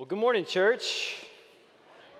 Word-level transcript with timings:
Well, 0.00 0.06
good 0.06 0.18
morning, 0.18 0.46
church. 0.46 1.26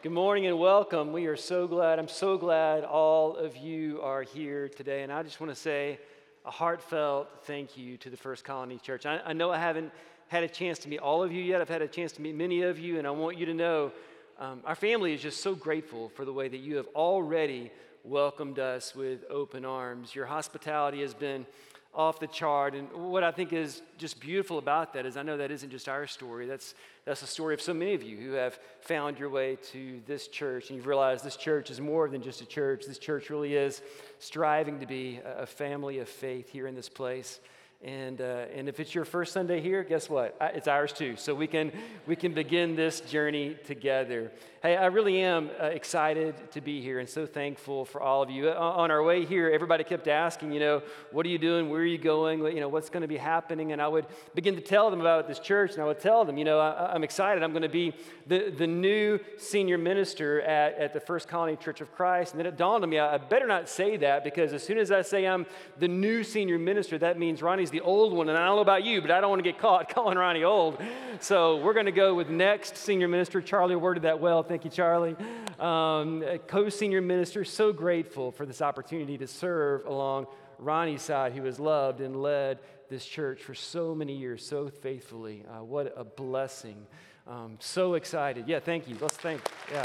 Good 0.02 0.12
morning 0.12 0.44
and 0.46 0.58
welcome. 0.58 1.15
We 1.15 1.25
are 1.29 1.36
so 1.36 1.67
glad, 1.67 1.99
I'm 1.99 2.09
so 2.09 2.37
glad 2.37 2.85
all 2.85 3.35
of 3.37 3.56
you 3.56 4.03
are 4.03 4.22
here 4.22 4.69
today. 4.69 5.03
And 5.03 5.11
I 5.11 5.22
just 5.22 5.40
want 5.40 5.50
to 5.50 5.58
say 5.58 5.98
a 6.45 6.51
heartfelt 6.51 7.29
thank 7.45 7.79
you 7.79 7.96
to 7.96 8.11
the 8.11 8.19
First 8.19 8.45
Colony 8.45 8.77
Church. 8.77 9.06
I, 9.06 9.22
I, 9.24 9.32
know 9.32 9.51
I 9.51 9.56
haven't 9.56 9.93
had 10.29 10.45
a 10.45 10.48
chance 10.48 10.79
to 10.80 10.90
meet 10.90 10.98
all 10.98 11.22
of 11.22 11.32
you 11.32 11.43
yet, 11.43 11.62
I've 11.62 11.71
had 11.71 11.80
a 11.80 11.88
chance 11.88 12.12
to 12.12 12.21
meet 12.21 12.35
many 12.35 12.61
of 12.61 12.79
you, 12.79 12.98
and 12.98 13.06
I 13.06 13.12
want 13.12 13.38
you 13.38 13.46
to 13.46 13.54
know 13.54 13.92
um, 14.38 14.60
our 14.66 14.74
family 14.74 15.14
is 15.14 15.22
just 15.22 15.40
so 15.40 15.54
grateful 15.54 16.10
for 16.10 16.26
the 16.26 16.34
way 16.34 16.48
that 16.48 16.58
you 16.58 16.76
have 16.76 16.88
already 16.94 17.72
welcomed 18.04 18.58
us 18.58 18.94
with 18.94 19.24
open 19.30 19.64
arms. 19.64 20.14
Your 20.14 20.26
hospitality 20.26 21.00
has 21.00 21.14
been 21.14 21.46
off 21.93 22.20
the 22.20 22.27
chart. 22.27 22.75
And 22.75 22.88
what 22.93 23.25
I 23.25 23.32
think 23.32 23.52
is 23.52 23.82
just 23.98 24.20
beautiful 24.20 24.59
about 24.59 24.93
that 24.95 25.07
is 25.07 25.16
I 25.16 25.22
know 25.22 25.36
that 25.36 25.50
isn't 25.50 25.70
just 25.70 25.89
our 25.89 26.07
story. 26.07 26.46
That's, 26.46 26.75
that's 27.04 27.20
the 27.20 27.27
story 27.27 27.54
of 27.54 27.61
so 27.61 27.75
many 27.75 27.95
of 27.95 28.02
you 28.02 28.16
who 28.16 28.32
have 28.32 28.59
found 28.80 29.18
your 29.18 29.29
way 29.29 29.57
to 29.72 30.00
this 30.07 30.29
church 30.29 30.68
and 30.68 30.76
you've 30.76 30.86
realized 30.86 31.25
this 31.25 31.36
church 31.36 31.71
is 31.71 31.80
more 31.80 32.09
than 32.09 32.23
just 32.23 32.41
a 32.41 32.47
church. 32.47 32.85
This 32.87 32.99
church 32.99 33.29
really 33.29 33.55
is 33.55 33.83
striving 34.21 34.79
to 34.80 34.87
be 34.87 35.21
a 35.25 35.47
family 35.47 35.99
of 35.99 36.09
faith 36.09 36.49
here 36.49 36.69
in 36.69 36.75
this 36.75 36.89
place. 36.89 37.41
And, 37.83 38.20
uh, 38.20 38.45
and 38.55 38.69
if 38.69 38.79
it's 38.79 38.95
your 38.95 39.07
first 39.07 39.33
Sunday 39.33 39.62
here, 39.62 39.83
guess 39.83 40.11
what? 40.11 40.37
It's 40.55 40.69
ours 40.69 40.93
too. 40.93 41.16
So 41.16 41.34
we 41.34 41.47
can, 41.47 41.73
we 42.07 42.15
can 42.15 42.34
begin 42.34 42.77
this 42.77 43.01
journey 43.01 43.57
together. 43.65 44.33
Hey, 44.62 44.77
I 44.77 44.87
really 44.87 45.23
am 45.23 45.48
uh, 45.59 45.65
excited 45.69 46.35
to 46.52 46.61
be 46.61 46.83
here 46.83 46.98
and 46.98 47.09
so 47.09 47.24
thankful 47.24 47.87
for 47.87 48.02
all 48.02 48.23
of 48.23 48.29
you. 48.29 48.51
On 48.51 48.91
our 48.91 49.02
way 49.02 49.24
here, 49.24 49.48
everybody 49.48 49.85
kept 49.85 50.07
asking, 50.07 50.52
you 50.52 50.61
know, 50.61 50.83
what 51.11 51.24
are 51.24 51.30
you 51.30 51.38
doing? 51.38 51.71
Where 51.71 51.80
are 51.80 51.87
you 51.87 51.97
going? 51.97 52.41
You 52.41 52.61
know, 52.61 52.69
what's 52.69 52.91
going 52.91 53.01
to 53.01 53.09
be 53.09 53.16
happening? 53.16 53.73
And 53.73 53.80
I 53.80 53.88
would 53.88 54.05
begin 54.35 54.57
to 54.57 54.60
tell 54.60 54.91
them 54.91 55.01
about 55.01 55.27
this 55.27 55.38
church, 55.38 55.73
and 55.73 55.83
I 55.83 55.87
would 55.87 56.01
tell 56.01 56.27
them, 56.27 56.37
you 56.37 56.45
know, 56.45 56.59
I, 56.59 56.95
am 56.95 57.02
excited. 57.02 57.43
I'm 57.43 57.52
going 57.52 57.62
to 57.62 57.71
be 57.71 57.95
the, 58.27 58.51
the 58.51 58.66
new 58.66 59.19
senior 59.38 59.79
minister 59.79 60.43
at, 60.43 60.74
at 60.74 60.93
the 60.93 61.01
First 61.01 61.27
Colony 61.27 61.57
Church 61.57 61.80
of 61.80 61.90
Christ. 61.95 62.35
And 62.35 62.38
then 62.38 62.46
it 62.46 62.59
dawned 62.59 62.85
on 62.85 62.90
me, 62.90 62.99
I 62.99 63.16
better 63.16 63.46
not 63.46 63.66
say 63.66 63.96
that 63.96 64.22
because 64.22 64.52
as 64.52 64.62
soon 64.62 64.77
as 64.77 64.92
I 64.92 65.00
say 65.00 65.27
I'm 65.27 65.46
the 65.78 65.88
new 65.88 66.22
senior 66.22 66.58
minister, 66.58 66.98
that 66.98 67.18
means 67.18 67.40
Ronnie's 67.40 67.69
the 67.70 67.80
old 67.80 68.12
one. 68.12 68.28
And 68.28 68.36
I 68.36 68.46
don't 68.46 68.56
know 68.56 68.62
about 68.62 68.84
you, 68.84 69.00
but 69.00 69.10
I 69.10 69.20
don't 69.20 69.30
want 69.30 69.40
to 69.40 69.50
get 69.50 69.58
caught 69.58 69.88
calling 69.94 70.18
Ronnie 70.18 70.44
old. 70.44 70.80
So 71.20 71.56
we're 71.58 71.74
going 71.74 71.86
to 71.86 71.92
go 71.92 72.14
with 72.14 72.28
next 72.28 72.77
senior 72.77 73.08
minister. 73.08 73.40
Charlie 73.40 73.77
worded 73.77 74.04
that 74.04 74.20
well. 74.20 74.42
Thank 74.42 74.64
you, 74.64 74.70
Charlie. 74.70 75.16
Um, 75.58 76.24
Co 76.46 76.68
senior 76.68 77.00
minister, 77.00 77.44
so 77.44 77.72
grateful 77.72 78.32
for 78.32 78.46
this 78.46 78.62
opportunity 78.62 79.18
to 79.18 79.27
serve 79.27 79.86
along 79.86 80.27
Ronnie's 80.58 81.02
side, 81.02 81.32
who 81.32 81.44
has 81.44 81.58
loved 81.58 82.00
and 82.00 82.22
led 82.22 82.58
this 82.88 83.06
church 83.06 83.42
for 83.42 83.54
so 83.54 83.94
many 83.94 84.16
years, 84.16 84.44
so 84.44 84.68
faithfully. 84.68 85.44
Uh, 85.48 85.64
what 85.64 85.92
a 85.96 86.05
blessing. 86.05 86.86
Um, 87.27 87.56
so 87.60 87.94
excited. 87.94 88.48
Yeah, 88.48 88.60
thank 88.60 88.88
you. 88.88 88.96
Let's 89.00 89.16
thank, 89.16 89.40
yeah. 89.72 89.84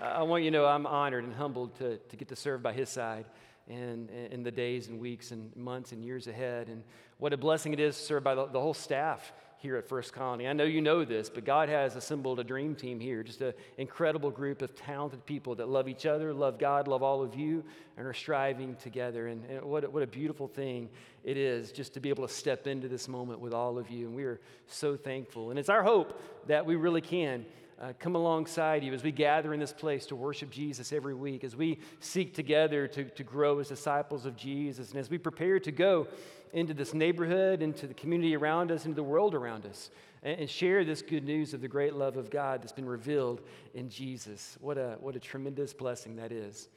I 0.00 0.22
want 0.22 0.44
you 0.44 0.50
to 0.50 0.56
know 0.56 0.66
I'm 0.66 0.86
honored 0.86 1.24
and 1.24 1.34
humbled 1.34 1.74
to, 1.78 1.96
to 1.96 2.16
get 2.16 2.28
to 2.28 2.36
serve 2.36 2.62
by 2.62 2.72
his 2.72 2.88
side 2.88 3.24
in, 3.66 4.08
in 4.30 4.42
the 4.44 4.50
days 4.50 4.88
and 4.88 5.00
weeks 5.00 5.32
and 5.32 5.54
months 5.56 5.90
and 5.92 6.04
years 6.04 6.28
ahead. 6.28 6.68
And 6.68 6.84
what 7.18 7.32
a 7.32 7.36
blessing 7.36 7.72
it 7.72 7.80
is 7.80 7.96
to 7.96 8.02
serve 8.02 8.22
by 8.22 8.34
the, 8.36 8.46
the 8.46 8.60
whole 8.60 8.74
staff 8.74 9.32
here 9.56 9.76
at 9.76 9.88
First 9.88 10.12
Colony. 10.12 10.46
I 10.46 10.52
know 10.52 10.62
you 10.62 10.80
know 10.80 11.04
this, 11.04 11.28
but 11.28 11.44
God 11.44 11.68
has 11.68 11.96
assembled 11.96 12.38
a 12.38 12.44
dream 12.44 12.76
team 12.76 13.00
here, 13.00 13.24
just 13.24 13.40
an 13.40 13.54
incredible 13.76 14.30
group 14.30 14.62
of 14.62 14.76
talented 14.76 15.26
people 15.26 15.56
that 15.56 15.68
love 15.68 15.88
each 15.88 16.06
other, 16.06 16.32
love 16.32 16.60
God, 16.60 16.86
love 16.86 17.02
all 17.02 17.20
of 17.20 17.34
you, 17.34 17.64
and 17.96 18.06
are 18.06 18.14
striving 18.14 18.76
together. 18.76 19.26
And, 19.26 19.44
and 19.50 19.64
what, 19.64 19.92
what 19.92 20.04
a 20.04 20.06
beautiful 20.06 20.46
thing 20.46 20.88
it 21.24 21.36
is 21.36 21.72
just 21.72 21.92
to 21.94 22.00
be 22.00 22.08
able 22.08 22.24
to 22.24 22.32
step 22.32 22.68
into 22.68 22.86
this 22.86 23.08
moment 23.08 23.40
with 23.40 23.52
all 23.52 23.78
of 23.78 23.90
you. 23.90 24.06
And 24.06 24.14
we 24.14 24.22
are 24.22 24.40
so 24.68 24.96
thankful. 24.96 25.50
And 25.50 25.58
it's 25.58 25.68
our 25.68 25.82
hope 25.82 26.22
that 26.46 26.64
we 26.64 26.76
really 26.76 27.00
can 27.00 27.44
uh, 27.80 27.92
come 27.98 28.16
alongside 28.16 28.82
you 28.82 28.92
as 28.92 29.02
we 29.02 29.12
gather 29.12 29.54
in 29.54 29.60
this 29.60 29.72
place 29.72 30.06
to 30.06 30.16
worship 30.16 30.50
Jesus 30.50 30.92
every 30.92 31.14
week, 31.14 31.44
as 31.44 31.54
we 31.54 31.78
seek 32.00 32.34
together 32.34 32.88
to, 32.88 33.04
to 33.04 33.22
grow 33.22 33.58
as 33.60 33.68
disciples 33.68 34.26
of 34.26 34.36
Jesus, 34.36 34.90
and 34.90 34.98
as 34.98 35.08
we 35.08 35.18
prepare 35.18 35.60
to 35.60 35.70
go 35.70 36.08
into 36.52 36.74
this 36.74 36.94
neighborhood, 36.94 37.62
into 37.62 37.86
the 37.86 37.94
community 37.94 38.34
around 38.34 38.72
us, 38.72 38.84
into 38.84 38.96
the 38.96 39.02
world 39.02 39.34
around 39.34 39.64
us, 39.66 39.90
and, 40.22 40.40
and 40.40 40.50
share 40.50 40.84
this 40.84 41.02
good 41.02 41.24
news 41.24 41.54
of 41.54 41.60
the 41.60 41.68
great 41.68 41.94
love 41.94 42.16
of 42.16 42.30
God 42.30 42.62
that's 42.62 42.72
been 42.72 42.88
revealed 42.88 43.42
in 43.74 43.88
Jesus. 43.88 44.56
What 44.60 44.78
a, 44.78 44.96
what 45.00 45.14
a 45.14 45.20
tremendous 45.20 45.72
blessing 45.72 46.16
that 46.16 46.32
is. 46.32 46.68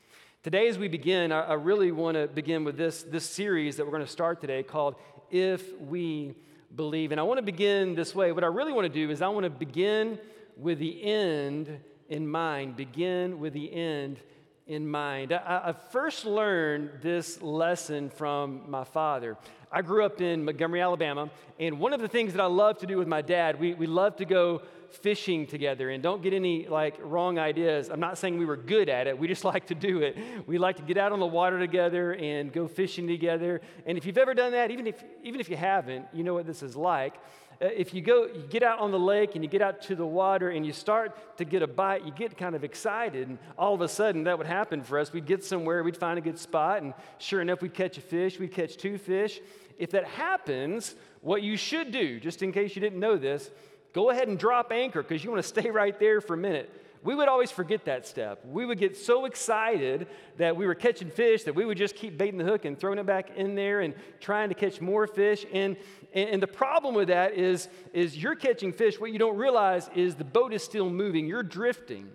Today, 0.44 0.68
as 0.68 0.78
we 0.78 0.88
begin, 0.88 1.32
I, 1.32 1.42
I 1.42 1.54
really 1.54 1.92
want 1.92 2.16
to 2.16 2.28
begin 2.28 2.64
with 2.64 2.78
this, 2.78 3.04
this 3.04 3.28
series 3.28 3.78
that 3.78 3.86
we're 3.86 3.92
going 3.92 4.06
to 4.06 4.12
start 4.12 4.42
today 4.42 4.62
called 4.62 4.96
If 5.30 5.80
We 5.80 6.36
Believe. 6.76 7.12
And 7.12 7.20
I 7.20 7.24
want 7.24 7.38
to 7.38 7.44
begin 7.44 7.96
this 7.96 8.14
way. 8.14 8.32
What 8.32 8.44
I 8.44 8.48
really 8.48 8.74
want 8.74 8.86
to 8.86 8.94
do 8.94 9.12
is 9.12 9.22
I 9.22 9.28
want 9.28 9.44
to 9.44 9.50
begin 9.50 10.20
with 10.58 10.80
the 10.80 11.04
end 11.04 11.80
in 12.10 12.28
mind. 12.28 12.76
Begin 12.76 13.40
with 13.40 13.54
the 13.54 13.72
end 13.74 14.20
in 14.68 14.88
mind. 14.88 15.34
I, 15.34 15.62
I, 15.66 15.74
first 15.74 16.26
learned 16.26 17.02
this 17.02 17.42
lesson 17.42 18.10
from 18.10 18.70
my 18.70 18.84
father. 18.84 19.38
I 19.72 19.82
grew 19.82 20.06
up 20.06 20.22
in 20.22 20.46
Montgomery, 20.46 20.82
Alabama, 20.82 21.30
and 21.60 21.80
one 21.80 21.94
of 21.94 22.02
the 22.02 22.08
things 22.08 22.34
that 22.34 22.42
I 22.42 22.46
love 22.46 22.78
to 22.80 22.86
do 22.86 22.98
with 22.98 23.08
my 23.08 23.22
dad, 23.22 23.60
we, 23.60 23.74
we 23.74 23.88
love 23.88 24.18
to 24.18 24.26
go 24.26 24.62
fishing 24.92 25.48
together. 25.48 25.90
And 25.90 26.02
don't 26.04 26.22
get 26.22 26.34
any 26.34 26.68
like 26.68 26.96
wrong 27.02 27.40
ideas. 27.40 27.90
I'm 27.90 28.00
not 28.00 28.18
saying 28.18 28.38
we 28.38 28.46
were 28.46 28.58
good 28.58 28.90
at 28.90 29.08
it. 29.08 29.18
We 29.18 29.28
just 29.28 29.46
like 29.54 29.68
to 29.68 29.76
do 29.76 30.00
it. 30.00 30.18
We 30.48 30.58
like 30.58 30.78
to 30.78 30.84
get 30.84 30.98
out 30.98 31.12
on 31.12 31.20
the 31.20 31.26
water 31.26 31.60
together 31.60 32.14
and 32.14 32.52
go 32.52 32.68
fishing 32.68 33.08
together. 33.08 33.62
And 33.86 33.98
if 33.98 34.06
you've 34.06 34.18
ever 34.18 34.34
done 34.34 34.52
that, 34.54 34.72
even 34.72 34.88
if 34.88 35.04
even 35.24 35.40
if 35.40 35.50
you 35.50 35.58
haven't, 35.58 36.06
you 36.14 36.24
know 36.24 36.34
what 36.34 36.46
this 36.46 36.64
is 36.64 36.76
like. 36.76 37.16
Uh, 37.62 37.68
if 37.76 37.94
you 37.94 38.02
go, 38.02 38.26
you 38.26 38.44
get 38.50 38.64
out 38.64 38.80
on 38.80 38.92
the 38.92 39.00
lake 39.00 39.36
and 39.36 39.44
you 39.44 39.50
get 39.50 39.62
out 39.62 39.82
to 39.84 39.96
the 39.96 40.06
water 40.06 40.50
and 40.50 40.66
you 40.66 40.74
start 40.74 41.38
to 41.38 41.46
get 41.46 41.62
a 41.62 41.68
bite, 41.68 42.04
you 42.04 42.12
get 42.12 42.36
kind 42.36 42.56
of 42.56 42.64
excited. 42.64 43.28
And 43.28 43.38
all 43.56 43.76
of 43.76 43.82
a 43.82 43.88
sudden, 43.88 44.24
that 44.24 44.38
would 44.38 44.48
happen 44.48 44.82
for 44.82 44.98
us. 44.98 45.14
We'd 45.14 45.28
get 45.28 45.44
somewhere, 45.44 45.84
we'd 45.84 45.98
find 45.98 46.18
a 46.18 46.22
good 46.22 46.40
spot, 46.40 46.82
and 46.82 46.96
sure 47.20 47.40
enough, 47.40 47.62
we'd 47.62 47.76
catch 47.76 48.00
a 48.00 48.02
fish, 48.02 48.40
we'd 48.40 48.52
catch 48.52 48.78
two 48.78 48.98
fish. 48.98 49.40
If 49.78 49.92
that 49.92 50.06
happens, 50.06 50.96
what 51.22 51.44
you 51.44 51.56
should 51.56 51.92
do, 51.92 52.20
just 52.20 52.42
in 52.42 52.52
case 52.52 52.76
you 52.76 52.82
didn't 52.82 53.00
know 53.00 53.18
this, 53.18 53.52
go 53.94 54.10
ahead 54.10 54.28
and 54.28 54.38
drop 54.38 54.72
anchor 54.72 55.02
because 55.04 55.24
you 55.24 55.32
want 55.32 55.42
to 55.42 55.48
stay 55.48 55.70
right 55.70 56.00
there 56.00 56.22
for 56.22 56.34
a 56.34 56.38
minute 56.38 56.70
we 57.04 57.16
would 57.16 57.28
always 57.28 57.50
forget 57.50 57.86
that 57.86 58.06
step. 58.06 58.46
We 58.46 58.66
would 58.66 58.78
get 58.78 58.96
so 58.96 59.26
excited 59.26 60.08
that 60.38 60.56
we 60.56 60.68
were 60.68 60.76
catching 60.76 61.10
fish 61.10 61.44
that 61.44 61.56
we 61.56 61.66
would 61.66 61.78
just 61.78 61.96
keep 61.96 62.18
baiting 62.18 62.38
the 62.38 62.46
hook 62.46 62.66
and 62.66 62.80
throwing 62.80 63.00
it 63.00 63.06
back 63.06 63.32
in 63.36 63.56
there 63.56 63.82
and 63.82 63.96
trying 64.20 64.50
to 64.50 64.56
catch 64.56 64.80
more 64.82 65.08
fish. 65.08 65.46
And, 65.52 65.78
and 66.14 66.42
the 66.42 66.48
problem 66.48 66.94
with 66.94 67.08
that 67.08 67.34
is, 67.34 67.70
is 67.92 68.16
you're 68.16 68.36
catching 68.36 68.72
fish. 68.72 69.00
What 69.00 69.12
you 69.12 69.18
don't 69.18 69.38
realize 69.38 69.90
is 69.96 70.16
the 70.16 70.24
boat 70.24 70.54
is 70.54 70.64
still 70.64 70.90
moving, 70.90 71.26
you're 71.26 71.44
drifting. 71.44 72.08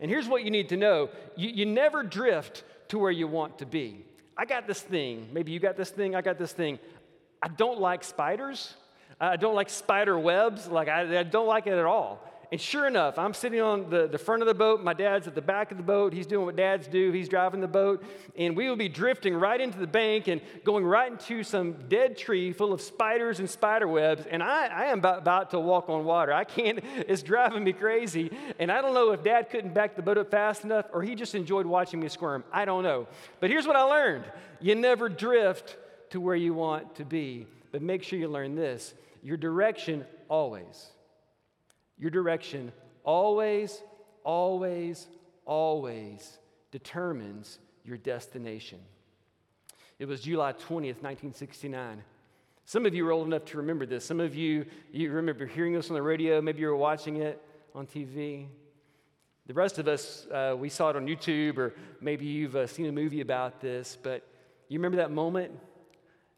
And 0.00 0.10
here's 0.10 0.28
what 0.28 0.44
you 0.44 0.50
need 0.50 0.68
to 0.68 0.76
know 0.76 1.08
you, 1.34 1.48
you 1.48 1.64
never 1.64 2.02
drift 2.02 2.64
to 2.88 2.98
where 2.98 3.10
you 3.10 3.26
want 3.26 3.58
to 3.60 3.66
be. 3.66 4.04
I 4.36 4.44
got 4.44 4.66
this 4.66 4.82
thing. 4.82 5.28
Maybe 5.32 5.50
you 5.52 5.58
got 5.58 5.78
this 5.78 5.88
thing. 5.88 6.14
I 6.14 6.20
got 6.20 6.36
this 6.36 6.52
thing. 6.52 6.78
I 7.40 7.48
don't 7.48 7.80
like 7.80 8.04
spiders. 8.04 8.74
I 9.20 9.36
don't 9.36 9.54
like 9.54 9.70
spider 9.70 10.18
webs. 10.18 10.68
Like, 10.68 10.88
I, 10.88 11.20
I 11.20 11.22
don't 11.22 11.46
like 11.46 11.66
it 11.66 11.72
at 11.72 11.84
all. 11.84 12.20
And 12.52 12.60
sure 12.60 12.86
enough, 12.86 13.18
I'm 13.18 13.34
sitting 13.34 13.60
on 13.60 13.90
the, 13.90 14.06
the 14.06 14.18
front 14.18 14.40
of 14.40 14.46
the 14.46 14.54
boat. 14.54 14.80
My 14.82 14.92
dad's 14.92 15.26
at 15.26 15.34
the 15.34 15.42
back 15.42 15.72
of 15.72 15.78
the 15.78 15.82
boat. 15.82 16.12
He's 16.12 16.26
doing 16.26 16.46
what 16.46 16.54
dads 16.54 16.86
do. 16.86 17.10
He's 17.10 17.28
driving 17.28 17.60
the 17.60 17.66
boat. 17.66 18.04
And 18.36 18.56
we 18.56 18.68
will 18.68 18.76
be 18.76 18.88
drifting 18.88 19.34
right 19.34 19.60
into 19.60 19.78
the 19.78 19.86
bank 19.86 20.28
and 20.28 20.40
going 20.64 20.84
right 20.84 21.10
into 21.10 21.42
some 21.42 21.88
dead 21.88 22.16
tree 22.16 22.52
full 22.52 22.72
of 22.72 22.80
spiders 22.80 23.40
and 23.40 23.50
spider 23.50 23.88
webs. 23.88 24.26
And 24.30 24.44
I, 24.44 24.66
I 24.66 24.84
am 24.86 25.00
about, 25.00 25.18
about 25.18 25.50
to 25.50 25.58
walk 25.58 25.88
on 25.88 26.04
water. 26.04 26.32
I 26.32 26.44
can't, 26.44 26.78
it's 26.96 27.22
driving 27.22 27.64
me 27.64 27.72
crazy. 27.72 28.30
And 28.60 28.70
I 28.70 28.80
don't 28.80 28.94
know 28.94 29.10
if 29.10 29.24
dad 29.24 29.50
couldn't 29.50 29.74
back 29.74 29.96
the 29.96 30.02
boat 30.02 30.18
up 30.18 30.30
fast 30.30 30.62
enough 30.62 30.86
or 30.92 31.02
he 31.02 31.16
just 31.16 31.34
enjoyed 31.34 31.66
watching 31.66 31.98
me 31.98 32.08
squirm. 32.08 32.44
I 32.52 32.64
don't 32.64 32.84
know. 32.84 33.08
But 33.40 33.50
here's 33.50 33.66
what 33.66 33.76
I 33.76 33.82
learned 33.82 34.24
you 34.60 34.76
never 34.76 35.08
drift 35.08 35.76
to 36.10 36.20
where 36.20 36.36
you 36.36 36.54
want 36.54 36.94
to 36.96 37.04
be. 37.04 37.46
But 37.72 37.82
make 37.82 38.04
sure 38.04 38.18
you 38.18 38.28
learn 38.28 38.54
this 38.54 38.94
your 39.22 39.36
direction 39.36 40.04
always 40.28 40.90
your 41.98 42.10
direction 42.10 42.72
always, 43.04 43.82
always, 44.24 45.06
always 45.44 46.38
determines 46.70 47.58
your 47.84 47.96
destination. 47.96 48.80
It 49.98 50.06
was 50.06 50.20
July 50.20 50.52
20th, 50.52 51.02
1969. 51.02 52.02
Some 52.66 52.84
of 52.84 52.94
you 52.94 53.08
are 53.08 53.12
old 53.12 53.26
enough 53.28 53.44
to 53.46 53.58
remember 53.58 53.86
this. 53.86 54.04
Some 54.04 54.20
of 54.20 54.34
you, 54.34 54.66
you 54.92 55.10
remember 55.12 55.46
hearing 55.46 55.72
this 55.72 55.88
on 55.88 55.94
the 55.94 56.02
radio. 56.02 56.42
Maybe 56.42 56.60
you 56.60 56.66
were 56.66 56.76
watching 56.76 57.16
it 57.16 57.40
on 57.74 57.86
TV. 57.86 58.46
The 59.46 59.54
rest 59.54 59.78
of 59.78 59.86
us, 59.86 60.26
uh, 60.26 60.56
we 60.58 60.68
saw 60.68 60.90
it 60.90 60.96
on 60.96 61.06
YouTube, 61.06 61.56
or 61.56 61.74
maybe 62.00 62.26
you've 62.26 62.56
uh, 62.56 62.66
seen 62.66 62.86
a 62.86 62.92
movie 62.92 63.20
about 63.20 63.60
this. 63.60 63.96
But 64.02 64.26
you 64.68 64.78
remember 64.78 64.96
that 64.96 65.12
moment? 65.12 65.52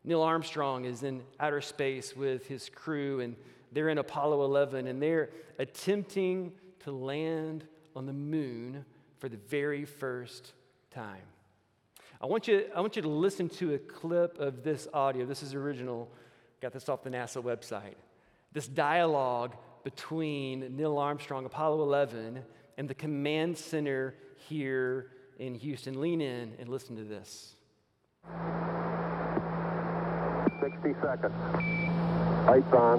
Neil 0.04 0.22
Armstrong 0.22 0.84
is 0.84 1.02
in 1.02 1.22
outer 1.40 1.60
space 1.60 2.16
with 2.16 2.46
his 2.46 2.68
crew, 2.68 3.20
and 3.20 3.36
they're 3.72 3.88
in 3.88 3.98
Apollo 3.98 4.44
11 4.44 4.86
and 4.86 5.02
they're 5.02 5.30
attempting 5.58 6.52
to 6.80 6.90
land 6.90 7.64
on 7.94 8.06
the 8.06 8.12
moon 8.12 8.84
for 9.18 9.28
the 9.28 9.36
very 9.48 9.84
first 9.84 10.52
time. 10.90 11.22
I 12.20 12.26
want 12.26 12.48
you, 12.48 12.64
I 12.74 12.80
want 12.80 12.96
you 12.96 13.02
to 13.02 13.08
listen 13.08 13.48
to 13.50 13.74
a 13.74 13.78
clip 13.78 14.38
of 14.38 14.64
this 14.64 14.88
audio. 14.92 15.24
This 15.24 15.42
is 15.42 15.54
original. 15.54 16.10
Got 16.60 16.72
this 16.72 16.88
off 16.88 17.02
the 17.02 17.10
NASA 17.10 17.42
website. 17.42 17.94
This 18.52 18.66
dialogue 18.66 19.54
between 19.84 20.76
Neil 20.76 20.98
Armstrong, 20.98 21.44
Apollo 21.44 21.82
11, 21.82 22.42
and 22.76 22.88
the 22.88 22.94
command 22.94 23.56
center 23.56 24.14
here 24.48 25.10
in 25.38 25.54
Houston. 25.54 26.00
Lean 26.00 26.20
in 26.20 26.54
and 26.58 26.68
listen 26.68 26.96
to 26.96 27.04
this. 27.04 27.54
60 30.60 30.94
seconds. 31.00 31.34
Lights 32.46 32.72
on. 32.72 32.98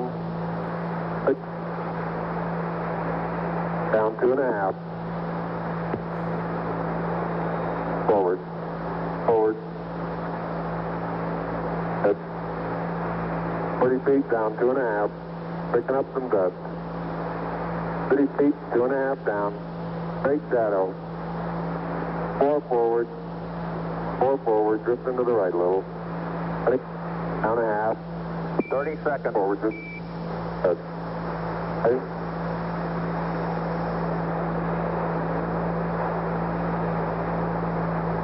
Down 3.92 4.20
two 4.22 4.32
and 4.32 4.40
a 4.40 4.52
half. 4.52 4.76
Forward. 8.08 8.40
Forward. 9.26 9.58
That's 12.04 12.20
30 13.82 14.06
feet 14.06 14.32
down 14.32 14.58
two 14.58 14.70
and 14.70 14.80
a 14.80 14.82
half. 14.82 15.12
Picking 15.74 15.96
up 15.96 16.06
some 16.14 16.30
dust. 16.30 16.56
30 18.10 18.26
feet, 18.38 18.56
two 18.74 18.86
and 18.86 18.94
a 18.94 18.98
half 18.98 19.26
down. 19.26 19.54
Straight 20.22 20.42
shadow. 20.50 20.94
Four 22.40 22.62
forward. 22.70 23.08
Four 24.20 24.38
forward. 24.46 24.86
Drift 24.86 25.08
into 25.08 25.24
the 25.24 25.34
right 25.34 25.54
a 25.54 25.58
little. 25.58 25.84
Six. 27.40 27.44
Down 27.44 27.58
a 27.58 27.66
half. 27.66 27.98
30 28.70 28.96
seconds. 29.04 29.34
Forward. 29.34 29.60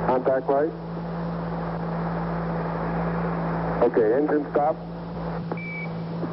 Contact 0.08 0.50
light. 0.50 0.72
Okay, 3.84 4.14
engine 4.16 4.46
stop. 4.52 4.76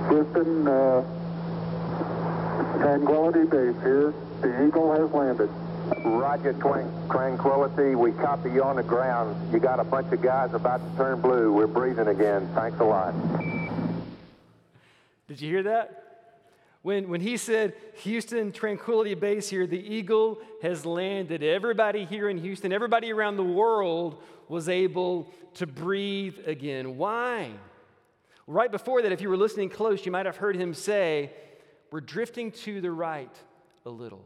Houston, 0.09 0.69
uh, 0.69 1.03
Tranquility 2.79 3.45
Base 3.45 3.77
here. 3.83 4.15
The 4.41 4.67
Eagle 4.67 4.93
has 4.93 5.11
landed. 5.13 5.51
Roger, 6.01 6.53
Tranquility. 7.11 7.95
We 7.95 8.13
copy 8.13 8.51
you 8.51 8.63
on 8.63 8.77
the 8.77 8.83
ground. 8.83 9.53
You 9.53 9.59
got 9.59 9.81
a 9.81 9.85
bunch 9.85 10.13
of 10.13 10.23
guys 10.23 10.55
about 10.55 10.79
to 10.79 10.97
turn 10.97 11.21
blue. 11.21 11.53
We're 11.53 11.67
breathing 11.67 12.09
again. 12.09 12.49
Thanks 12.55 12.79
a 12.81 12.85
lot. 12.85 13.15
Did 15.29 15.41
you 15.41 15.51
hear 15.51 15.63
that? 15.65 15.99
When, 16.83 17.09
when 17.09 17.21
he 17.21 17.37
said, 17.37 17.75
Houston, 17.99 18.51
Tranquility 18.51 19.15
Base 19.15 19.49
here, 19.49 19.67
the 19.67 19.79
Eagle 19.79 20.41
has 20.63 20.85
landed. 20.85 21.43
Everybody 21.43 22.05
here 22.05 22.29
in 22.29 22.39
Houston, 22.39 22.73
everybody 22.73 23.13
around 23.13 23.37
the 23.37 23.45
world 23.45 24.21
was 24.49 24.69
able 24.69 25.33
to 25.55 25.67
breathe 25.67 26.39
again. 26.45 26.97
Why? 26.97 27.53
Right 28.49 28.71
before 28.71 29.03
that, 29.03 29.13
if 29.13 29.21
you 29.21 29.29
were 29.29 29.37
listening 29.37 29.71
close, 29.71 30.05
you 30.05 30.11
might 30.11 30.27
have 30.27 30.37
heard 30.37 30.57
him 30.57 30.75
say, 30.75 31.31
We're 31.93 32.01
drifting 32.01 32.51
to 32.51 32.81
the 32.81 32.91
right 32.91 33.35
a 33.87 33.91
little. 33.91 34.25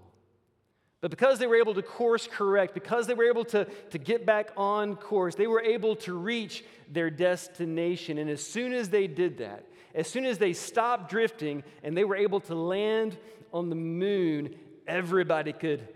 But 1.00 1.10
because 1.10 1.38
they 1.38 1.46
were 1.46 1.56
able 1.56 1.74
to 1.74 1.82
course 1.82 2.26
correct, 2.26 2.74
because 2.74 3.06
they 3.06 3.14
were 3.14 3.28
able 3.28 3.44
to, 3.46 3.66
to 3.90 3.98
get 3.98 4.24
back 4.24 4.50
on 4.56 4.96
course, 4.96 5.34
they 5.34 5.46
were 5.46 5.60
able 5.60 5.96
to 5.96 6.14
reach 6.14 6.64
their 6.90 7.10
destination. 7.10 8.18
And 8.18 8.30
as 8.30 8.42
soon 8.42 8.72
as 8.72 8.88
they 8.88 9.06
did 9.06 9.38
that, 9.38 9.66
as 9.94 10.08
soon 10.08 10.24
as 10.24 10.38
they 10.38 10.52
stopped 10.52 11.10
drifting 11.10 11.64
and 11.82 11.96
they 11.96 12.04
were 12.04 12.16
able 12.16 12.40
to 12.40 12.54
land 12.54 13.16
on 13.52 13.68
the 13.68 13.76
moon, 13.76 14.54
everybody 14.86 15.52
could 15.52 15.86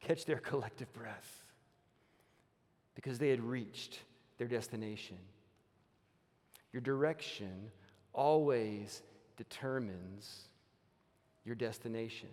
catch 0.00 0.24
their 0.24 0.38
collective 0.38 0.92
breath 0.92 1.44
because 2.94 3.18
they 3.18 3.28
had 3.28 3.42
reached 3.42 4.00
their 4.38 4.48
destination. 4.48 5.16
Your 6.72 6.82
direction 6.82 7.70
always 8.12 9.02
determines 9.36 10.49
your 11.44 11.54
destination. 11.54 12.28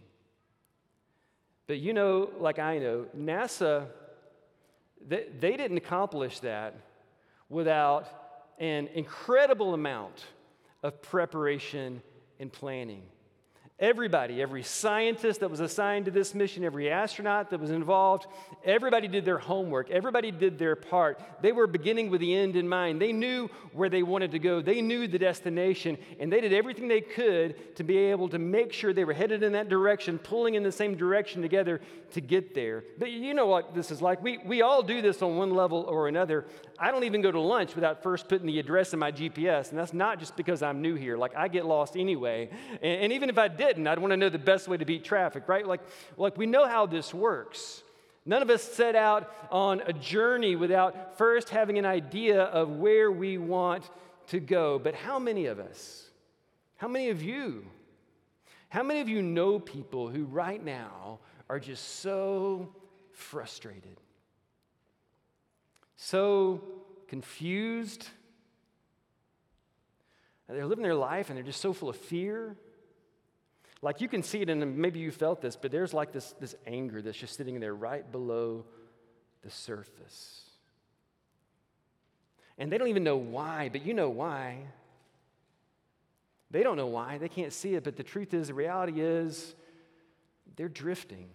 But 1.68 1.80
you 1.80 1.94
know, 1.94 2.30
like 2.39 2.59
I 2.59 2.80
know, 2.80 3.06
NASA, 3.18 3.88
they, 5.06 5.25
they 5.39 5.57
didn't 5.57 5.77
accomplish 5.77 6.39
that 6.39 6.75
without 7.50 8.07
an 8.59 8.88
incredible 8.94 9.74
amount 9.74 10.25
of 10.83 11.01
preparation 11.01 12.01
and 12.39 12.51
planning. 12.51 13.04
Everybody, 13.79 14.41
every 14.41 14.63
scientist 14.63 15.41
that 15.41 15.51
was 15.51 15.59
assigned 15.59 16.06
to 16.06 16.12
this 16.12 16.33
mission, 16.33 16.63
every 16.63 16.89
astronaut 16.89 17.51
that 17.51 17.59
was 17.59 17.69
involved, 17.69 18.25
everybody 18.65 19.07
did 19.07 19.24
their 19.24 19.38
homework. 19.38 19.91
Everybody 19.91 20.31
did 20.31 20.57
their 20.57 20.75
part. 20.75 21.21
They 21.44 21.51
were 21.51 21.68
beginning 21.68 22.09
with 22.09 22.19
the 22.19 22.33
end 22.33 22.56
in 22.56 22.68
mind. 22.68 23.00
They 23.00 23.13
knew 23.13 23.51
where 23.74 23.88
they 23.88 24.01
wanted 24.01 24.31
to 24.31 24.39
go, 24.39 24.63
they 24.63 24.81
knew 24.81 25.07
the 25.07 25.19
destination, 25.19 26.00
and 26.19 26.33
they 26.33 26.41
did 26.41 26.53
everything 26.53 26.88
they 26.88 27.01
could 27.01 27.75
to 27.75 27.83
be 27.83 27.97
able 27.97 28.27
to 28.29 28.39
make 28.39 28.74
sure 28.74 28.94
they 28.94 29.06
were 29.06 29.13
headed 29.13 29.44
in 29.44 29.51
that 29.51 29.69
direction, 29.69 30.18
pulling 30.18 30.56
in 30.56 30.63
the 30.63 30.71
same 30.71 30.97
direction 30.97 31.44
together 31.44 31.79
to 32.13 32.21
get 32.21 32.56
there. 32.56 32.83
But 32.97 33.12
you 33.12 33.35
know 33.35 33.45
what 33.45 33.75
this 33.75 33.91
is 33.91 34.01
like. 34.01 34.24
We, 34.24 34.39
we 34.39 34.63
all 34.63 34.81
do 34.81 35.03
this 35.03 35.21
on 35.21 35.38
one 35.38 35.53
level 35.53 35.85
or 35.88 36.07
another. 36.07 36.47
I 36.79 36.89
don't 36.89 37.03
even 37.03 37.21
go 37.21 37.31
to 37.31 37.39
lunch 37.39 37.75
without 37.75 38.01
first 38.01 38.27
putting 38.27 38.47
the 38.47 38.57
address 38.57 38.94
in 38.94 38.97
my 38.97 39.12
GPS, 39.12 39.69
and 39.69 39.77
that's 39.77 39.94
not 39.94 40.18
just 40.18 40.35
because 40.35 40.63
I'm 40.63 40.81
new 40.81 40.95
here. 40.95 41.15
Like, 41.15 41.35
I 41.35 41.47
get 41.47 41.68
lost 41.68 41.95
anyway. 41.95 42.50
and, 42.81 43.03
and 43.03 43.13
even 43.13 43.29
if 43.29 43.38
I 43.38 43.47
did, 43.47 43.67
I'd 43.75 44.00
want 44.00 44.12
to 44.12 44.18
know 44.18 44.30
the 44.30 44.38
best 44.40 44.68
way 44.68 44.78
to 44.78 44.86
beat 44.86 45.04
traffic, 45.04 45.48
right? 45.48 45.68
Like, 45.68 45.81
like 46.18 46.38
we 46.38 46.46
know 46.46 46.68
how 46.68 46.86
this 46.86 47.14
works. 47.14 47.84
None 48.25 48.42
of 48.42 48.50
us 48.50 48.62
set 48.62 48.96
out 48.96 49.34
on 49.52 49.81
a 49.86 49.94
journey 49.94 50.56
without 50.56 51.18
first 51.18 51.50
having 51.50 51.78
an 51.78 51.86
idea 51.86 52.44
of 52.44 52.69
where 52.69 53.12
we 53.12 53.38
want 53.38 53.90
to 54.28 54.40
go. 54.40 54.78
But 54.80 54.96
how 54.96 55.18
many 55.18 55.46
of 55.46 55.60
us, 55.60 56.10
how 56.75 56.88
many 56.88 57.10
of 57.10 57.24
you, 57.24 57.66
how 58.69 58.84
many 58.84 59.00
of 59.00 59.08
you 59.08 59.22
know 59.22 59.60
people 59.60 60.10
who 60.10 60.25
right 60.25 60.63
now 60.63 61.20
are 61.50 61.60
just 61.60 62.00
so 62.02 62.75
frustrated, 63.13 64.02
so 65.96 66.62
confused? 67.08 68.08
They're 70.50 70.66
living 70.66 70.84
their 70.84 70.96
life 70.96 71.30
and 71.30 71.38
they're 71.38 71.46
just 71.46 71.62
so 71.62 71.74
full 71.74 71.90
of 71.90 71.96
fear. 71.96 72.56
Like 73.81 74.01
you 74.01 74.07
can 74.07 74.24
see 74.24 74.41
it, 74.41 74.50
and 74.50 74.77
maybe 74.77 75.00
you 75.00 75.12
felt 75.12 75.41
this, 75.41 75.56
but 75.56 75.71
there's 75.71 75.94
like 75.94 76.12
this, 76.12 76.33
this 76.39 76.56
anger 76.65 77.01
that's 77.01 77.18
just 77.18 77.35
sitting 77.35 77.59
there 77.59 77.75
right 77.75 78.09
below 78.12 78.65
the 79.44 79.51
surface. 79.51 80.41
And 82.57 82.71
they 82.71 82.77
don't 82.77 82.88
even 82.88 83.03
know 83.03 83.18
why, 83.18 83.69
but 83.71 83.85
you 83.85 83.94
know 83.94 84.09
why. 84.09 84.57
They 86.50 86.63
don't 86.63 86.77
know 86.77 86.88
why. 86.88 87.17
They 87.17 87.29
can't 87.29 87.53
see 87.53 87.75
it, 87.75 87.84
but 87.84 87.98
the 87.98 88.03
truth 88.03 88.34
is, 88.34 88.48
the 88.48 88.53
reality 88.53 89.00
is, 89.00 89.53
they're 90.55 90.69
drifting. 90.69 91.29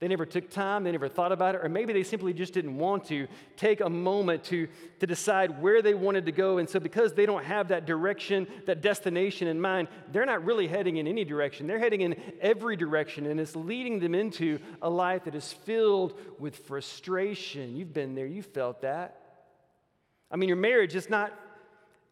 They 0.00 0.06
never 0.06 0.24
took 0.24 0.48
time, 0.48 0.84
they 0.84 0.92
never 0.92 1.08
thought 1.08 1.32
about 1.32 1.56
it, 1.56 1.64
or 1.64 1.68
maybe 1.68 1.92
they 1.92 2.04
simply 2.04 2.32
just 2.32 2.52
didn't 2.52 2.78
want 2.78 3.06
to 3.06 3.26
take 3.56 3.80
a 3.80 3.90
moment 3.90 4.44
to, 4.44 4.68
to 5.00 5.06
decide 5.08 5.60
where 5.60 5.82
they 5.82 5.92
wanted 5.94 6.24
to 6.26 6.32
go. 6.32 6.58
And 6.58 6.70
so, 6.70 6.78
because 6.78 7.14
they 7.14 7.26
don't 7.26 7.44
have 7.44 7.68
that 7.68 7.84
direction, 7.84 8.46
that 8.66 8.80
destination 8.80 9.48
in 9.48 9.60
mind, 9.60 9.88
they're 10.12 10.26
not 10.26 10.44
really 10.44 10.68
heading 10.68 10.98
in 10.98 11.08
any 11.08 11.24
direction. 11.24 11.66
They're 11.66 11.80
heading 11.80 12.02
in 12.02 12.14
every 12.40 12.76
direction, 12.76 13.26
and 13.26 13.40
it's 13.40 13.56
leading 13.56 13.98
them 13.98 14.14
into 14.14 14.60
a 14.82 14.88
life 14.88 15.24
that 15.24 15.34
is 15.34 15.52
filled 15.52 16.16
with 16.38 16.56
frustration. 16.56 17.76
You've 17.76 17.92
been 17.92 18.14
there, 18.14 18.26
you 18.26 18.44
felt 18.44 18.82
that. 18.82 19.20
I 20.30 20.36
mean, 20.36 20.48
your 20.48 20.58
marriage 20.58 20.94
is 20.94 21.10
not, 21.10 21.32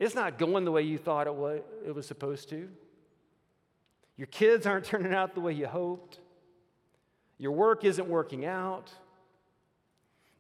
it's 0.01 0.17
not 0.17 0.39
going 0.39 0.65
the 0.65 0.73
way 0.73 0.83
you 0.83 0.99
thought 0.99 1.29
it 1.29 1.35
was, 1.35 1.61
it 1.87 1.95
was 1.95 2.07
supposed 2.07 2.49
to. 2.49 2.69
Your 4.17 4.27
kids 4.27 4.67
aren't 4.67 4.85
turning 4.87 5.15
out 5.15 5.35
the 5.35 5.41
way 5.41 5.53
you 5.53 5.69
hoped. 5.69 6.19
Your 7.39 7.53
work 7.53 7.85
isn't 7.85 8.09
working 8.09 8.45
out. 8.45 8.91